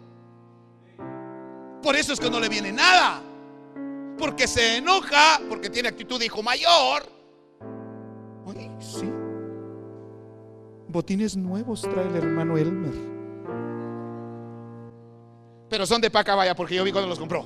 [1.81, 3.21] Por eso es que no le viene nada.
[4.17, 7.03] Porque se enoja, porque tiene actitud de hijo mayor.
[8.47, 9.09] Ay, sí.
[10.89, 13.18] Botines nuevos trae el hermano Elmer.
[15.69, 17.45] Pero son de paca vaya, porque yo vi cuando los compró.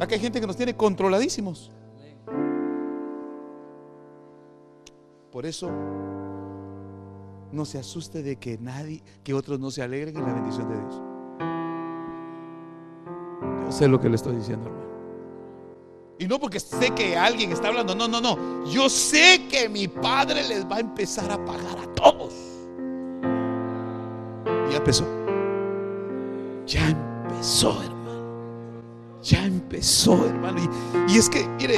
[0.00, 1.70] Aquí hay gente que nos tiene controladísimos.
[5.30, 5.70] Por eso
[7.52, 10.78] no se asuste de que nadie, que otros no se alegren en la bendición de
[10.78, 11.02] Dios.
[13.66, 14.92] Yo sé lo que le estoy diciendo, hermano.
[16.18, 18.64] Y no porque sé que alguien está hablando, no, no, no.
[18.66, 22.32] Yo sé que mi padre les va a empezar a pagar a todos.
[24.72, 25.04] Ya empezó.
[26.66, 28.80] Ya empezó, hermano.
[29.22, 30.60] Ya empezó, hermano.
[31.08, 31.74] Y, y es que, mire,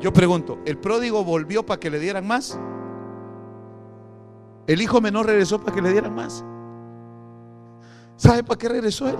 [0.00, 2.58] yo pregunto, ¿el pródigo volvió para que le dieran más?
[4.66, 6.42] ¿El hijo menor regresó para que le dieran más?
[8.16, 9.18] ¿Sabe para qué regresó él?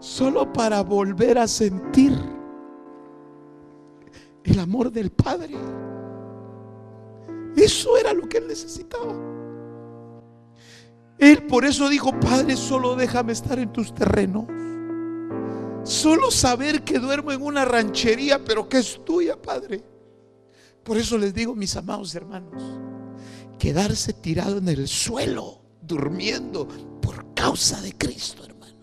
[0.00, 2.18] Solo para volver a sentir
[4.42, 5.54] el amor del Padre.
[7.54, 9.37] Eso era lo que él necesitaba.
[11.18, 14.46] Él por eso dijo, Padre, solo déjame estar en tus terrenos.
[15.82, 19.82] Solo saber que duermo en una ranchería, pero que es tuya, Padre.
[20.84, 22.62] Por eso les digo, mis amados hermanos,
[23.58, 26.68] quedarse tirado en el suelo, durmiendo
[27.00, 28.78] por causa de Cristo, hermano.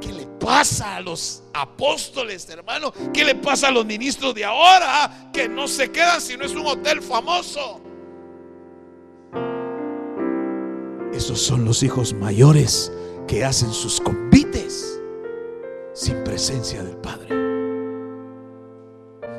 [0.00, 2.92] ¿Qué le pasa a los apóstoles, hermano?
[3.12, 5.30] ¿Qué le pasa a los ministros de ahora?
[5.32, 7.85] Que no se quedan si no es un hotel famoso.
[11.16, 12.92] Esos son los hijos mayores
[13.26, 15.00] que hacen sus convites
[15.94, 17.28] sin presencia del Padre.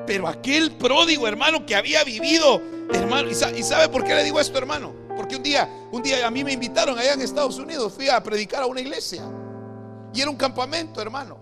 [0.08, 2.60] Pero aquel pródigo hermano que había vivido,
[2.92, 4.92] hermano, ¿y sabe por qué le digo esto, hermano?
[5.16, 8.24] Porque un día, un día a mí me invitaron allá en Estados Unidos, fui a
[8.24, 9.22] predicar a una iglesia.
[10.16, 11.38] Y era un campamento, hermano.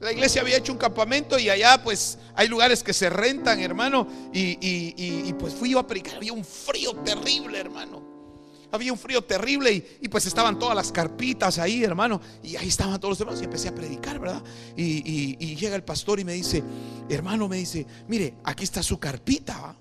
[0.00, 4.06] La iglesia había hecho un campamento y allá pues hay lugares que se rentan, hermano.
[4.34, 6.16] Y, y pues fui yo a predicar.
[6.16, 7.99] Había un frío terrible, hermano.
[8.72, 12.20] Había un frío terrible y, pues estaban todas las carpitas ahí, hermano.
[12.42, 14.42] Y ahí estaban todos los hermanos y empecé a predicar, ¿verdad?
[14.76, 16.62] Y, llega el pastor y me dice,
[17.08, 19.76] hermano, me dice, mire, aquí está su carpita.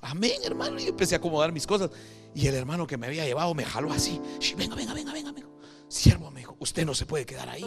[0.00, 0.80] Amén, hermano.
[0.80, 1.90] Y empecé a acomodar mis cosas.
[2.34, 4.20] Y el hermano que me había llevado me jaló así.
[4.56, 5.32] Venga, venga, venga, venga.
[5.88, 7.66] Siervo, me dijo, usted no se puede quedar ahí.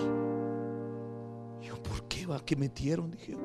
[1.62, 2.44] Y yo, ¿por qué va?
[2.44, 3.12] ¿Qué metieron?
[3.12, 3.38] Dije,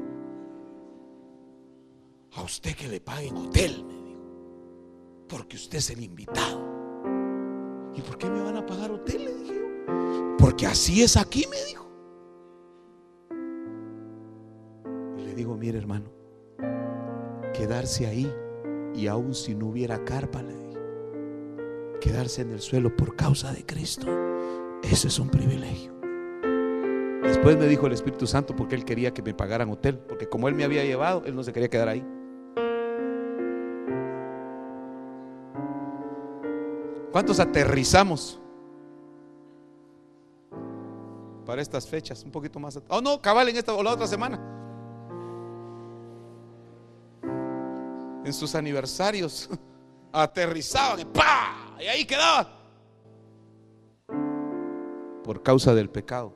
[2.33, 3.85] a usted que le paguen hotel.
[5.31, 6.61] Porque usted es el invitado.
[7.95, 9.25] ¿Y por qué me van a pagar hotel?
[9.25, 9.63] Le dije
[10.39, 11.89] Porque así es aquí, me dijo.
[15.19, 16.11] Y le digo, mire hermano,
[17.55, 18.33] quedarse ahí
[18.95, 20.79] y aun si no hubiera carpa, le dije,
[22.01, 24.09] quedarse en el suelo por causa de Cristo,
[24.83, 25.93] eso es un privilegio.
[27.23, 30.49] Después me dijo el Espíritu Santo porque él quería que me pagaran hotel, porque como
[30.49, 32.05] él me había llevado, él no se quería quedar ahí.
[37.13, 38.41] ¿Cuántos aterrizamos?
[41.45, 42.79] Para estas fechas, un poquito más.
[42.89, 44.39] Oh, no, cabal en esta o la otra semana.
[48.25, 49.49] En sus aniversarios
[50.13, 51.07] aterrizaban y.
[51.83, 52.49] Y ahí quedaba.
[55.25, 56.33] Por causa del pecado.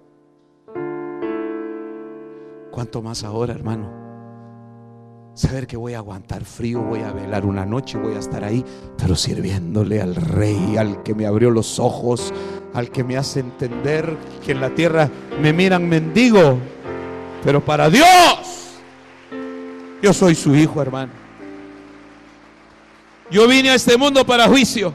[2.72, 4.03] ¿Cuánto más ahora, hermano?
[5.34, 8.64] Saber que voy a aguantar frío, voy a velar una noche, voy a estar ahí,
[8.96, 12.32] pero sirviéndole al rey, al que me abrió los ojos,
[12.72, 16.56] al que me hace entender que en la tierra me miran mendigo,
[17.42, 18.78] pero para Dios,
[20.00, 21.12] yo soy su hijo, hermano.
[23.28, 24.94] Yo vine a este mundo para juicio.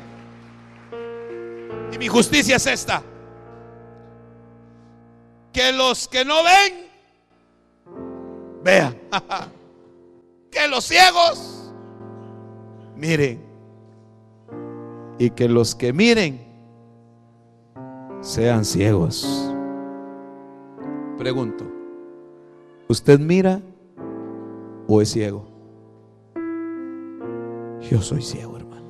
[1.92, 3.04] Y mi justicia es esta.
[5.52, 6.88] Que los que no ven,
[8.64, 8.98] vean.
[10.52, 11.74] que los ciegos
[12.96, 13.40] miren
[15.18, 16.40] y que los que miren
[18.22, 19.54] sean ciegos.
[21.18, 21.66] Pregunto,
[22.88, 23.62] ¿usted mira
[24.88, 25.46] o es ciego?
[27.90, 28.88] Yo soy ciego, hermano.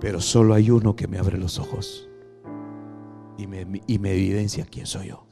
[0.00, 2.08] Pero solo hay uno que me abre los ojos
[3.38, 5.26] y me, y me evidencia quién soy yo,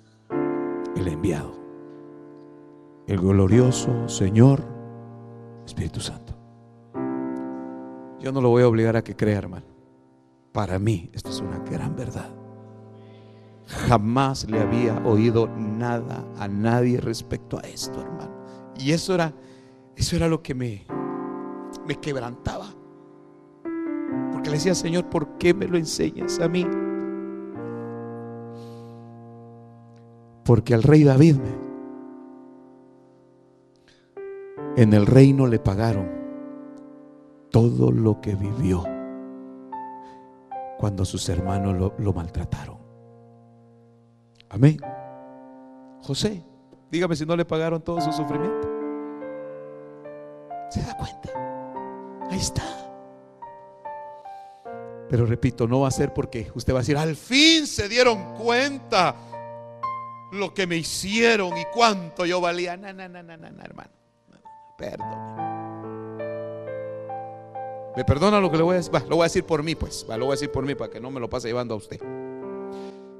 [0.97, 1.64] el enviado
[3.07, 4.63] el glorioso Señor
[5.67, 6.35] Espíritu Santo.
[8.21, 9.67] Yo no lo voy a obligar a que crea, hermano.
[10.53, 12.31] Para mí, esto es una gran verdad.
[13.67, 18.33] Jamás le había oído nada a nadie respecto a esto, hermano.
[18.79, 19.35] Y eso era,
[19.97, 20.87] eso era lo que me,
[21.87, 22.67] me quebrantaba.
[24.33, 26.67] Porque le decía, Señor, ¿por qué me lo enseñas a mí?
[30.45, 31.64] Porque al rey David me,
[34.77, 36.11] En el reino le pagaron
[37.51, 38.83] todo lo que vivió
[40.79, 42.79] cuando sus hermanos lo, maltrataron.
[44.49, 44.77] Amén.
[46.03, 46.45] José,
[46.91, 48.69] dígame si no le pagaron todo su sufrimiento.
[50.71, 51.31] ¿Se da cuenta?
[52.31, 52.65] Ahí está.
[55.09, 58.35] Pero repito, no va a ser porque usted va a decir, al fin se dieron
[58.35, 59.15] cuenta
[60.33, 62.77] lo que me hicieron y cuánto yo valía.
[62.77, 64.04] No, no, no, no, no, hermano.
[64.77, 65.35] Perdón.
[67.97, 68.93] ¿Me perdona lo que le voy a decir?
[69.09, 70.05] lo voy a decir por mí, pues.
[70.09, 72.01] lo voy a decir por mí para que no me lo pase llevando a usted.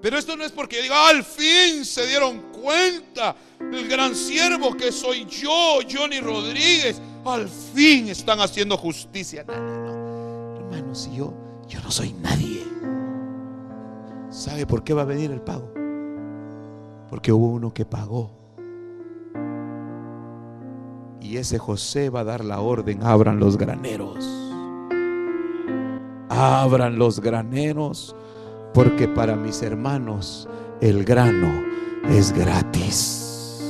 [0.03, 4.93] Pero esto no es porque diga, al fin se dieron cuenta el gran siervo que
[4.93, 7.01] soy yo, Johnny Rodríguez.
[7.25, 9.45] Al fin están haciendo justicia.
[9.45, 10.57] No, no, no.
[10.57, 11.33] Hermanos, yo,
[11.69, 12.65] yo no soy nadie.
[14.31, 15.73] ¿Sabe por qué va a venir el pago?
[17.09, 18.44] Porque hubo uno que pagó.
[21.25, 24.27] Y ese José va a dar la orden, abran los graneros.
[26.29, 28.15] Abran los graneros,
[28.75, 30.47] porque para mis hermanos
[30.83, 31.65] el grano
[32.11, 33.63] es gratis.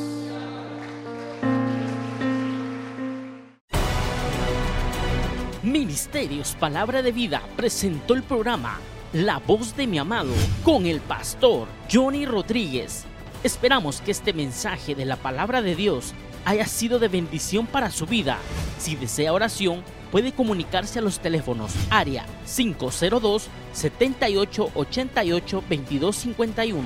[5.62, 8.80] Ministerios Palabra de Vida presentó el programa
[9.12, 10.32] La voz de mi amado
[10.64, 13.04] con el pastor Johnny Rodríguez.
[13.44, 16.14] Esperamos que este mensaje de la palabra de Dios
[16.44, 18.38] haya sido de bendición para su vida.
[18.78, 26.82] Si desea oración, puede comunicarse a los teléfonos área 502 7888 2251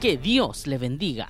[0.00, 1.28] Que Dios le bendiga.